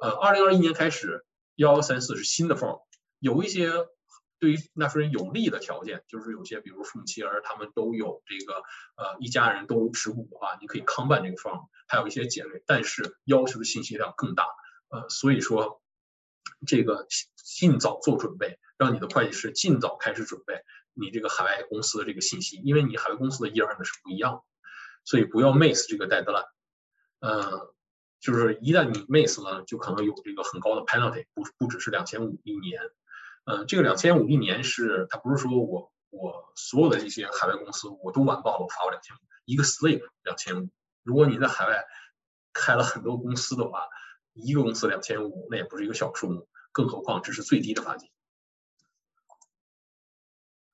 [0.00, 1.24] 呃，二零二一年开始
[1.54, 2.80] 幺幺三四是新的 form，
[3.20, 3.70] 有一些。
[4.42, 8.54] 对于纳税人有利的条件，就是有些，比如父母妻儿他们都有这个，
[8.96, 14.46] 呃，一家人都持股的话，你可以康办这个 form，还有一些减税，但是要求的信息量更大，
[14.88, 15.79] 呃，所以说
[16.66, 20.62] 这个尽早做准备，让你的会计师尽早开始准备
[20.94, 24.42] 你这个海外公司的这个信息，因为你海外公司的 year 呢是不一样的，
[25.04, 26.48] 所以不要 miss 这个 deadline，
[27.20, 27.74] 呃，
[28.20, 32.80] 就是一旦你 miss 了，就可能有这个很高的 penalty，不不只是两千五一年。
[33.44, 40.68] 呃，这个两千五一年是，它不是说我我所有的这些海外公司我都晚报了，我罚我两千五，一个 slip 两千五。
[41.02, 41.84] 如果你在海外
[42.52, 43.88] 开了很多公司的话，
[44.42, 48.10] 一个公司两千五，那也不是一个小数目，更何况这是最低的罚金。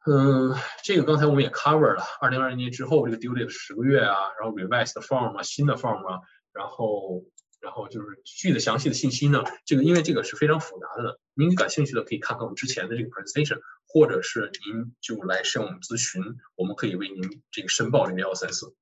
[0.07, 0.55] 嗯，
[0.85, 6.21] 这个刚才我们也 cover 了，二零二零年之后这个 due date 十个月啊，然后 revised form 啊，新的 form 啊，
[6.53, 7.25] 然后。
[7.59, 13.59] 然后就是具体的详细的信息呢，这个因为这个是非常复杂的，您感兴趣的可以看看我们之前的这个 presentation，
[13.89, 16.23] 或者是您就来向我们咨询，
[16.55, 18.77] 我们可以为您这个申报这个幺幺三四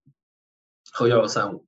[0.92, 1.66] 和幺幺三五。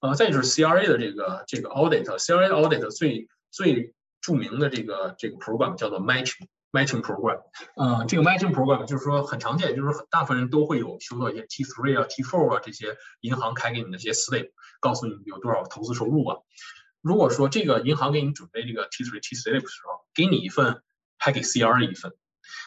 [0.00, 6.46] 呃，再就是 CRA 的这个这个 audit，CRA audit 最最著名的这个这个 program 叫做 matching。
[6.70, 7.40] Matching program，
[7.76, 16.36] 呃，这个 Matching program 就是说很常见，就是大部分人都会有收到一些 T3 啊、T4 啊这些银行开给你的这些 slip，告诉你有多少投资收入啊。
[17.00, 20.82] 如果说这个银行给你准备这个 T3、T slip 的时候，给你一份，
[21.16, 22.12] 还给 CRA 一份。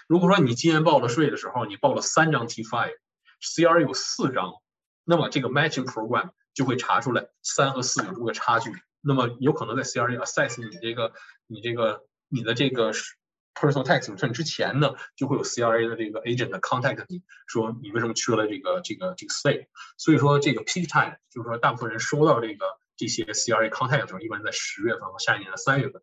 [0.07, 4.53] 如果说你今年报了税的时候，你报了三张 T5，CRA 有四张，
[5.03, 8.71] 那么这个 Matching program 就会查出来三和四有这个差距，
[9.01, 11.13] 那么有可能在 CRA assess 你这个、
[11.47, 12.91] 你这个、你的这个。
[13.53, 26.01] Personal tax return 之前呢，就会有 CRA 的这个 agent contact 你说你为什么缺了这个这个这个 state，所以说这个 peak time 就是说大部分人收到这个这些 CRA contact 的时候，一般在十月份和下一年的三月份。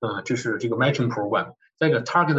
[0.00, 1.54] 嗯，这是这个 matching program。
[1.78, 2.34] 再一个 target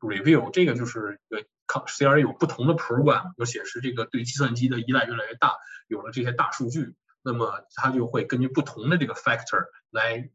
[0.00, 1.42] review，这个就是呃
[1.86, 5.56] C R 有不同的 program，就显示这个对计算机的依赖越来越大，
[5.88, 10.30] 有了这些大数据，那么它就会根据不同的这个 factor 来。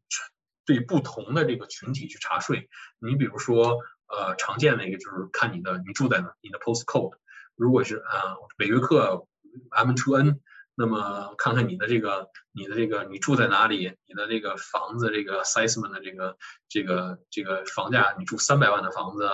[0.68, 2.68] 对不同的这个群体去查税，
[2.98, 3.78] 你比如说，
[4.08, 7.12] 呃，常见的一个就是看你的你住在哪，你的 postcode。
[7.54, 9.28] 如果是呃北约克
[9.70, 10.40] M to N，
[10.78, 16.36] 那么看看你的这个你的这个你住在哪里，你的这个房子这个 assessment 的这个
[16.68, 19.26] 这个这个房价，你住三百万的房子，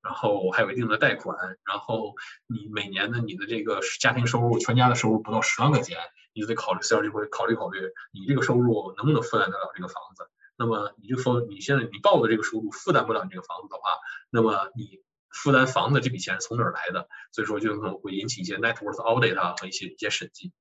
[0.00, 2.14] 然后还有一定的贷款，然后
[2.46, 5.98] 你每年的你的这个家庭收入，全家的收入不到十万块钱，
[6.32, 7.80] 你就得考虑 C R 就会考虑考虑
[8.12, 10.28] 你这个收入能不能负担得了这个房子。
[10.56, 13.90] 那么你就说你现在你报的这个收入负担不了你这个房子的话，
[14.30, 17.08] 那么你负担房子这笔钱是从哪儿来的？
[17.32, 20.52] 所以说就可能会引起一些 net worth audit 啊和一些一些审计。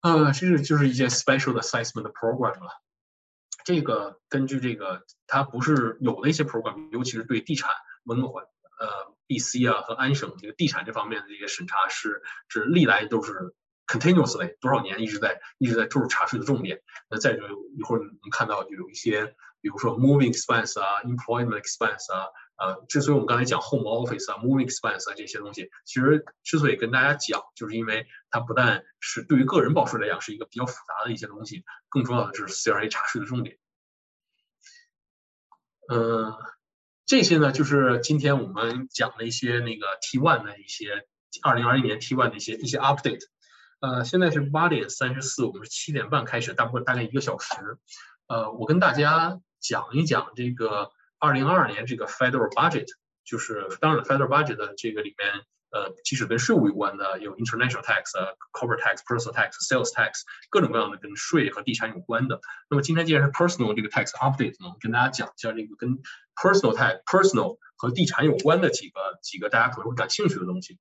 [0.00, 2.70] 呃，这个就是一些 special assessment program 了。
[3.64, 7.70] 这个根据这个，它不是有的一些 program，尤其是对地产、
[8.04, 13.54] 温和呃 BC 啊和安省这个地产这方面的这个审查是是历来都是
[13.86, 16.80] continuously 多少年一直在一直在注入查税的重点。
[17.10, 17.42] 那再就
[17.76, 19.26] 一会儿能看到就有一些，
[19.60, 22.28] 比如说 moving expense 啊，employment expense 啊。
[22.58, 33.58] 呃，之所以我们刚才讲 home office 啊，moving expense 啊这些东西，其实之所以跟大家讲，就是因为它不但是对于个人报税来讲是一个比较复杂的一些东西，更重要的就是 CRA 查税的重点。
[35.88, 36.34] 嗯，
[37.06, 41.06] 这些呢就是今天我们讲的一些那个 T1 的一些
[41.44, 43.22] 二零二一年 T1 的一些一些 update。
[43.78, 47.54] 呃，现在是八点三十四，我们是七点半开始，大概大概一个小时。
[48.26, 50.90] 呃，我跟大家讲一讲这个。
[51.19, 52.87] 二零二二年这个 federal budget
[53.23, 55.31] 就是当然 federal budget 的这个里面，
[55.71, 62.41] 呃，即使跟税务有关的，有 international tax、corporate tax、personal tax、sales tax，各种各样的跟税和地产有关的。
[62.69, 65.99] 那么今天既然是 personal 这个 tax update 呢，跟大家讲一下这个跟
[66.35, 70.77] personal tax、personal 和地产有关的几个几个大家可能会感兴趣的东西。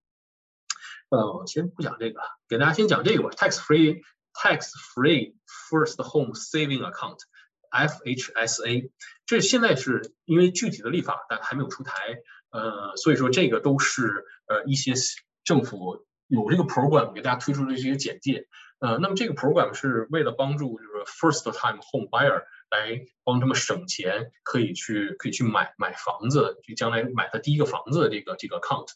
[1.10, 4.02] 呃，先不讲这个，给大家先讲这个吧，tax free
[4.34, 5.34] tax free
[5.70, 7.18] first home saving account。
[9.27, 11.91] 这现在是因为具体的立法但还没有出台，
[12.49, 14.93] 呃，所以说这个都是呃一些
[15.43, 18.47] 政府有这个 program 给大家推出的这些简介，
[18.79, 28.87] 呃，那么这个 program 是为了帮助就是 first time home buyer 来帮他们省钱，可以去可以去买买房子，就将来买他第一个房子的这个这个 account，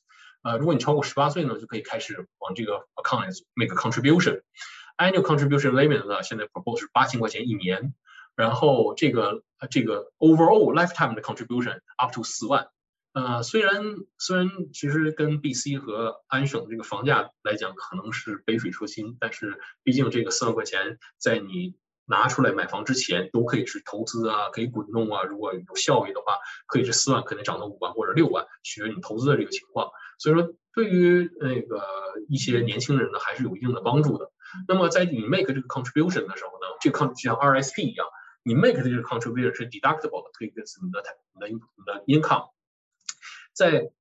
[0.43, 7.93] 呃，如果你超过十八岁呢，就可以开始往这个 account make contribution，annual contribution limit 呢，现在 propose 是八千块钱一年。
[8.35, 12.67] 然后这个这个 overall lifetime 的 contribution up to 四万，
[13.13, 13.83] 呃，虽然
[14.17, 21.75] 虽然其实跟 BC 和安省这个房价来讲可能是杯水车薪，但是毕竟这个四万块钱在你
[22.05, 29.89] 拿出来买房之前都可以是投资啊，可以滚动啊，如果有效益的话，可以是四万可能涨到五万或者六万，取决于你投资的这个情况。
[30.17, 31.83] 所以说对于那个
[32.29, 34.31] 一些年轻人呢，还是有一定的帮助的。
[34.67, 38.07] 那么在你 make 这个 contribution 的时候呢，这个 con 就像 RSP 一样。
[38.43, 41.47] 你 make 的这个 contribution 是 deductible 的，可以跟你的你的
[42.05, 42.49] 你的 income，
[43.53, 43.91] 在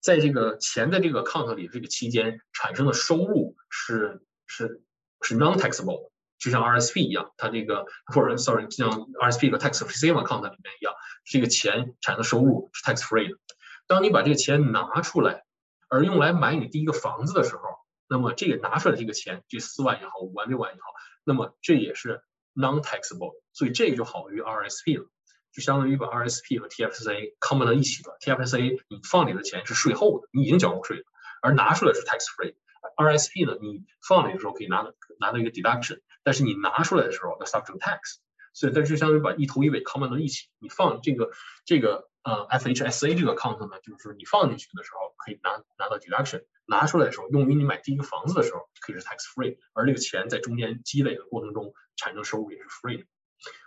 [0.00, 4.82] 在这个钱的这个 count 里这个期间产生的收入是是
[5.20, 10.92] 是 non-taxable，就像 RSP 一样，它这个或者 sorry 像 RSP 和 tax free account 里面一样，
[11.24, 13.38] 这个钱产生的收入是 tax free 的。
[13.86, 15.44] 当你把这个钱拿出来，
[15.88, 17.62] 而用来买你第一个房子的时候，
[18.08, 20.86] 那么这个拿出来的这个钱，这四万也好，五万六万也好，
[21.22, 22.22] 那么这也是。
[22.56, 25.08] non-taxable，所以这个就好于 RSP 了，
[25.52, 28.18] 就相当于把 RSP 和 TFSA combine 到一起了。
[28.20, 31.04] TFSA 你放里的钱是税后的，你已经交过税了，
[31.40, 32.56] 而拿出来是 tax free。
[32.96, 34.84] RSP 呢，你放里的时候可以拿
[35.18, 38.18] 拿到一个 deduction，但是你拿出来的时候要 subject tax。
[38.52, 40.48] 所以它就相当于把一头一尾 combine 到一起。
[40.60, 41.30] 你放这个
[41.64, 46.44] 这个呃 FHSA 这个 account 呢，就是你放进去的时候可以拿拿到 deduction。
[46.66, 53.04] 拿出来的时候，用于你买第一个房子的时候，可以是 tax free，而这个钱在中间积累的过程中产生收入也是 free 的。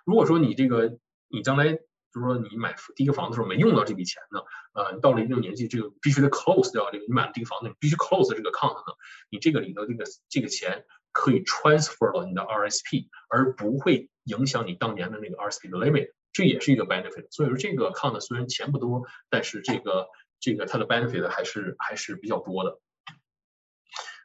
[0.06, 0.98] 如果说你这个
[1.30, 4.40] 你将来就是说你买第一个房子的时候没用到这笔钱呢，
[4.74, 8.96] 呃，你到了一定年纪，这个必须得 close 掉这个，你买了第一个房子，你必须 close 这个 account 呢，
[9.30, 17.28] 你这个里头这个这个钱可以 transfer 到你的 RSP，而不会影响你当年的那个 RSP 的 limit，这也是一个 benefit。
[17.30, 20.08] 所以说这个 account 虽然钱不多，但是这个
[20.40, 22.80] 这个它的 benefit 还是还是比较多的。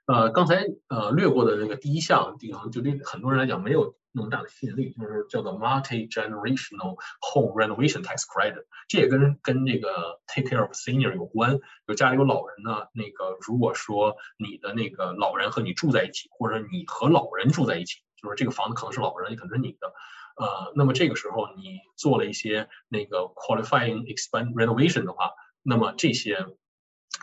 [0.07, 8.65] 呃，刚才呃略过的那个第一项地方，就对很多人来讲没有那么大的吸引力，就是叫做 multi-generational home renovation tax credit。
[8.89, 19.95] 这也跟跟这个 take care of senior 有关，就家里有老人呢，那个如果说你的那个老人和你住在一起，或者你和老人住在一起，就是这个房子可能是老人，也可能是你的，
[20.37, 25.33] 呃，那么这个时候你做了一些那个 qualifying expand renovation 的话，
[25.63, 26.47] 那么这些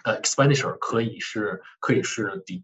[0.03, 2.63] 呃 expenditure 可以是可以是抵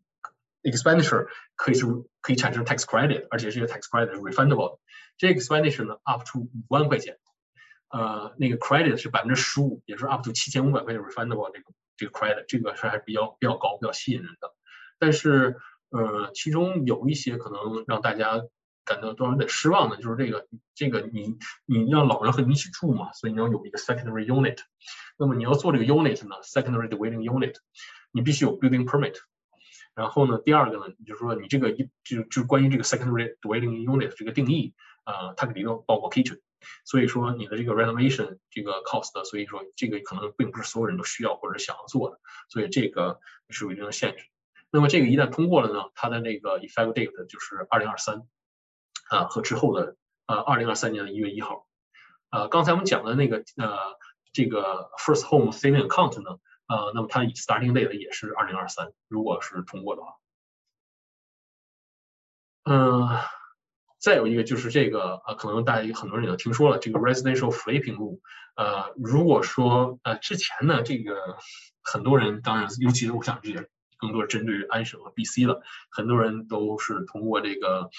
[0.71, 1.85] expenditure 可以是
[2.21, 4.79] 可以产生 tax credit，而且这个 tax credit 是 refundable。
[5.17, 7.17] 这个 expenditure 呢，up to 五万块钱，
[7.89, 11.65] 呃，那个 credit 是百分之十五，也是 up to 七千五百块钱 refundable 这个
[11.95, 14.53] 这个 credit，这个是还是比较比较高、比较吸引人的。
[14.99, 15.57] 但是，
[15.89, 18.41] 呃，其中有一些可能让大家
[18.83, 24.59] 感到多少有点失望的，就是这个这个你你让老人和你一起住嘛，所以你要有一个 secondary unit。
[25.17, 27.55] 那么你要做这个 unit 呢，secondary dwelling unit，
[28.11, 29.15] 你必须有 building permit。
[29.95, 34.73] 然后呢，第二个呢，就是说你这个一就就关于这个 secondary dwelling unit 这个定义，
[35.05, 36.41] 呃，它里头包括 kitchen，
[36.83, 42.19] 所以说你的这个 renovation 这个 cost，所以说这个可能并不是所有人都需要或者想要做的，
[42.49, 43.19] 所以这个
[43.49, 44.25] 是有一定的限制。
[44.69, 48.23] 那么这个一旦通过了呢，它的那个 effective date 就是二零二三，
[49.09, 49.95] 啊和之后的
[50.25, 51.65] 呃，二零二三年的一月一号。
[52.31, 53.77] 呃，刚才我们讲的那个呃，
[54.33, 60.15] 这个 First Home Saving Account 呢，呃，那么它以 starting date 也是二零二三，如果是通过的话。
[62.63, 63.07] 嗯，
[63.99, 68.19] 再有一个就是这个呃，可能大家很多人也都听说了这个 Residential Flipping Rule。
[68.55, 71.37] 呃，如果说呃之前呢，这个
[71.83, 77.89] 很多人当然，尤其是我想这些更多针对于安省和 BC 了，很多人都是通过这个。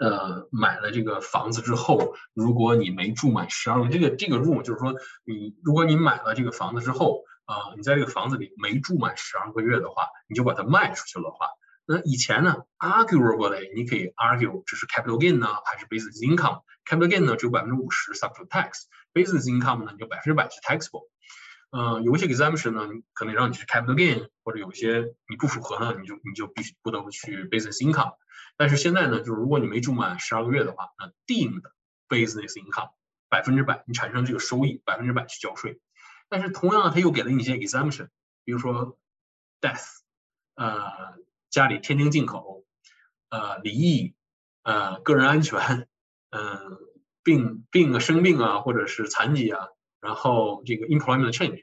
[0.00, 11.48] 呃，买了这个房子之后，如果你没住满十二个月，这个这个 room 就是说，你如果你买了这个房子之后，啊，你在这个房子里没住满十二个月的话，你就把它卖出去的话，
[11.86, 20.60] 那以前呢，arguably 你可以 argue 这是 capital gain 呢，还是 business income？capital gain 呢只有百分之五十 subject to tax，business income 呢你就百分之百是
[20.60, 21.08] taxable。
[21.76, 28.14] 嗯，有一些 exemption 呢，可能让你去 capital gain，或者有一些你不符合呢，你就你就必须不得不去 business income。
[28.56, 31.72] 但是现在呢，就是如果你没住满十二个月的话，那定的
[32.08, 32.92] business income
[33.28, 35.80] 百分之百，你产生这个收益百分之百去交税。
[36.34, 38.08] 但是同样，他又给了你一些 exemption，
[38.42, 38.98] 比如说
[39.60, 39.98] death，
[40.56, 41.14] 呃，
[41.48, 42.64] 家里天津进口，
[43.28, 44.16] 呃，离异，
[44.64, 45.86] 呃，个人安全，
[46.30, 46.76] 嗯，
[47.22, 49.68] 病病啊，生病啊，或者是残疾啊。
[50.00, 51.62] 然后这个 employment change，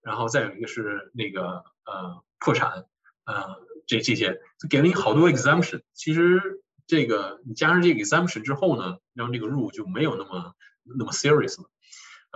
[0.00, 2.86] 然后再有一个是那个呃破产，
[3.26, 4.40] 呃这这些
[4.70, 5.82] 给了你好多 exemption。
[5.92, 11.68] 其实这个你加上这个 exemption 之后呢，让这个 rule 就没有那么那么 serious 了。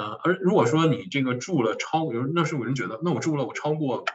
[0.00, 4.06] 呃，而如果说你这个住了超，有那是有人觉得，那我住了我超过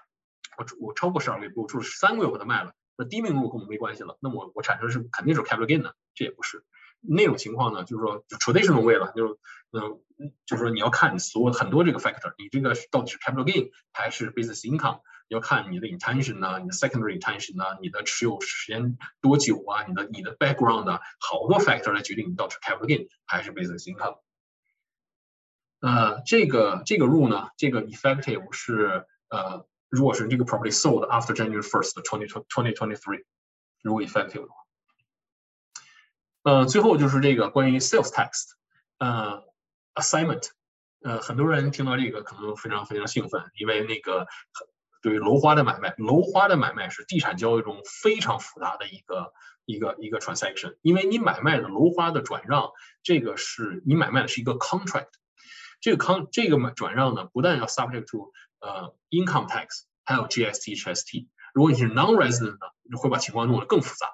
[0.58, 6.64] 我住我超过十二个月，我住了十三个月我把它卖了，那低命入跟我没关系了，那么我产生是肯定是 capital gain 的，这也不是。
[7.02, 9.36] 那种情况呢，就是说就 traditional way 了，就是
[9.74, 10.02] 嗯，
[10.48, 22.60] 就是说你要看你所有很多这个 factor，你这个到底是 capital gain 还是 business income，要看你的 intention 呢，你的 secondary intention 呢，你的持有时间多久啊，你的你的 background 啊，好多 factor 来决定你到底是
[22.60, 24.18] capital gain 还是 business income。
[25.80, 33.24] 呃，这个这个 rule 呢，这个 effective 是呃，如果是这个 property sold after January first twenty twenty twenty three，
[33.82, 34.56] 如果 effective 的话。
[36.44, 38.52] 呃，最后就是这个关于 sales tax，
[39.00, 39.44] 呃
[39.96, 40.50] ，assignment，
[41.02, 44.28] 呃，很多人听到这个可能非常非常兴奋，因为那个
[45.02, 49.34] 对于楼花的买卖，楼花的买卖是地产交易中非常复杂的一个
[49.66, 52.72] 一个一个 transaction，因为你买卖的楼花的转让，
[53.02, 55.10] 这个是你买卖的是一个 contract，
[55.86, 64.08] 这个 con 这个转让呢，不但要 subject to 呃 income tax，还有 GST、HST，如果你是 non-resident 呢，会把情况弄得更复杂。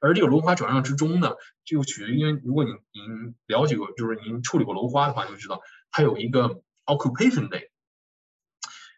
[0.00, 1.34] 而这个楼花转让之中呢，
[1.64, 5.60] 就取决于，因为如果你您了解过，就是您处理过楼花的话，就知道
[5.92, 7.68] 它有一个 occupation day。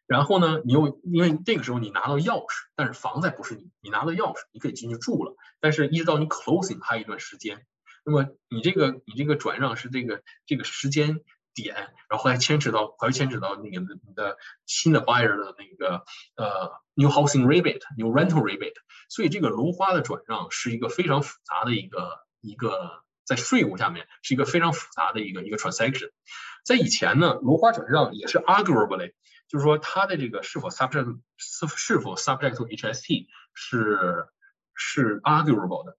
[0.07, 5.37] 然后呢，你又因为这个时候你拿到钥匙，但是房子不是你，你拿到钥匙，你可以进去住了。
[5.61, 7.67] 但是一直到你 closing 还有一段时间，
[8.03, 11.21] 那么你这个你这个转让是这个这个时间
[11.55, 11.75] 点，
[12.09, 14.37] 然后还牵扯到还牵扯到那个你的
[14.67, 16.05] 新的 buyer 的那个
[16.37, 18.75] 呃 new housing rebate，new rental rebate。
[19.09, 26.11] 所以这个楼花的转让是一个非常复杂的一个一个在税务下面是一个非常复杂的一个一个 transaction。
[26.65, 29.13] 在以前呢，楼花转让也是 arguably，
[29.49, 34.27] 就是说它的这个是否 subject 是是否 subject to HST 是
[34.75, 35.97] 是 arguable 的。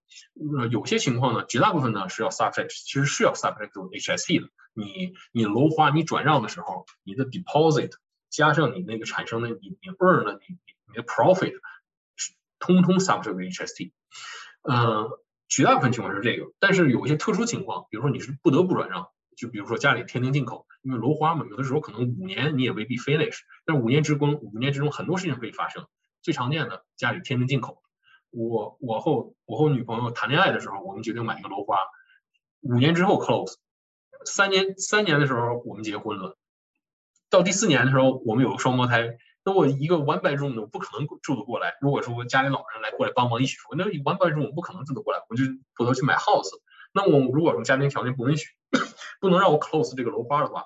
[0.58, 4.50] 呃，有些情况呢，绝大部分呢是要 subject，其实是要 subject to HST 的。
[4.76, 7.92] 你你楼花你转让的时候，你的 deposit
[8.30, 10.58] 加上你那个产生的你你 earn 的你
[10.88, 11.54] 你的 profit。
[12.58, 13.92] 通通 subject to HST，
[14.62, 25.86] 呃，绝大部分情况是这个，但是有一些特殊情况，比如说你是不得不转让，就比如说家里天天进口，因为楼花嘛，有的时候可能五年你也未必 finish，但五年之光，五年之中很多事情可以发生。
[26.22, 27.82] 最常见的家里天天进口，
[28.30, 29.12] 我我和
[29.44, 31.76] 我和我女朋友谈恋爱的时候，我们决定买一个楼花，
[32.62, 33.54] 五年之后 close，
[34.26, 36.36] 三年三年的时候我们结婚了，
[37.30, 39.16] 到第四年的时候我们有个双胞胎。
[39.44, 41.76] 那我一个 one bedroom 的，我不可能住得过来。
[41.80, 45.44] 如果说家里老人来过来帮忙一起住，那 one bedroom 我不可能住得过来，我就
[45.76, 46.50] 不得去买 house。
[46.92, 48.48] 那我如果说家庭条件不允许，
[49.20, 50.64] 不能让我 close 这个楼花的话，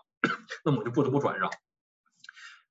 [0.64, 1.50] 那我就不得不转让。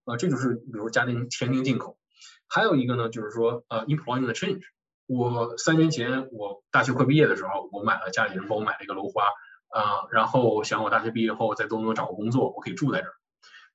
[0.06, 2.00] 啊，这就是比如家庭天津进口。
[2.48, 4.64] 还有一个呢，就是说呃 employment change。
[5.06, 9.26] 我三年前我大学快毕业的时候，我买了家里人帮我买了一个楼花
[9.70, 13.14] 啊，然后想我大学毕业后在多伦多找个工作，我可以住在这儿。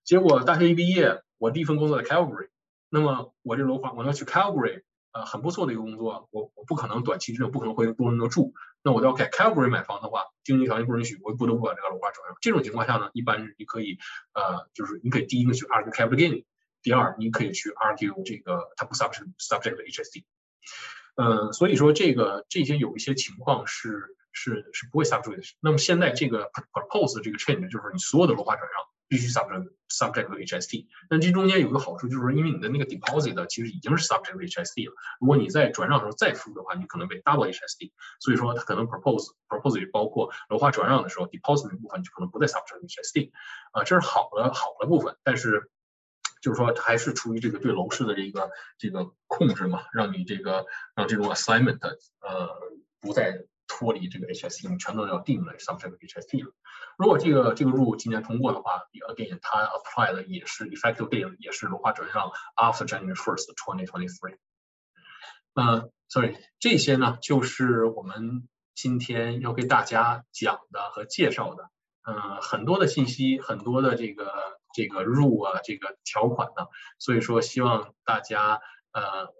[0.04, 1.22] 结果大学一毕业。
[1.36, 2.48] 我第一份工作在 Calgary，
[2.88, 12.36] 那么我这楼花我要去 Calgary，呃，很不错的一个工作，我我不可能短期之内不可能回多伦多住，那我要在 Calgary 买房的话，经济条件不允许，我不得不把这个楼花转让。
[12.40, 13.98] 这种情况下呢，一般你可以，
[14.32, 16.44] 呃，就是你可以第一个去 argue capital gain，
[16.82, 20.24] 第二你可以去 argue 这个它不 subject subject HST。
[21.16, 25.42] 呃，所以说这个这些有一些情况是是是不会 subject 的。
[25.60, 28.84] 那么现在这个 propose 这个 change 就是你所有的楼花转让。
[29.06, 34.94] 必须 subject subject to HST，但这中间有个好处，就是说，因为你的那个 deposit 其实已经是 subject to HST 了。
[35.20, 37.92] 如果你在转让的时候再付的话，你可能被 double HST。
[38.18, 43.30] 所以说，它可能 propose propose 也包括楼花转让的时候 deposit 那部分就可能不在 subject to HST。
[43.72, 45.70] 啊，这是好的好的部分，但是
[46.44, 51.80] 就是说，还是出于这个对楼市的这个这个控制嘛，让你这个让这种 assignment
[52.20, 52.50] 呃
[53.00, 53.46] 不再。
[53.66, 56.52] 脱离这个 HST，你全都要定了 subject HST 了。
[56.98, 64.36] 如果这个这个 rule 今年通过的话，again 它 apply 的也是 effective date 也是楼花转让 after January first twenty twenty three。
[65.54, 71.70] 呃，sorry，这些呢就是我们今天要给大家讲的和介绍的，
[72.04, 74.30] 呃，很多的信息，很多的这个
[74.74, 76.66] 这个入啊，这个条款呢，
[76.98, 78.60] 所以说希望大家
[78.92, 79.30] 呃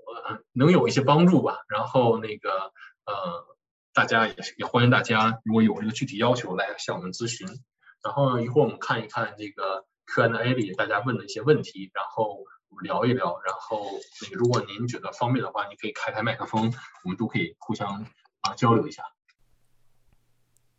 [0.53, 1.59] 能有一些帮助吧。
[1.69, 2.73] 然后那个
[3.05, 3.53] 呃。
[3.97, 7.47] 大家也也欢迎大家，如果有这个具体要求来向我们咨询。
[8.03, 13.41] 然后一会儿我们看一看这个 Q&A 里大家问的一些问题，然后我们聊一聊。
[13.47, 13.87] 然后
[14.21, 16.75] 那个如果您觉得方便的话，你可以开开麦克风，
[17.05, 18.05] 我们都可以互相
[18.41, 19.05] 啊交流一下。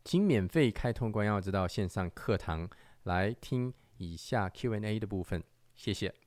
[0.04, 2.70] 请免费开通关耀之道线上课堂
[3.04, 5.44] 来听以下 Q&A 的部分，
[5.76, 6.25] 谢谢。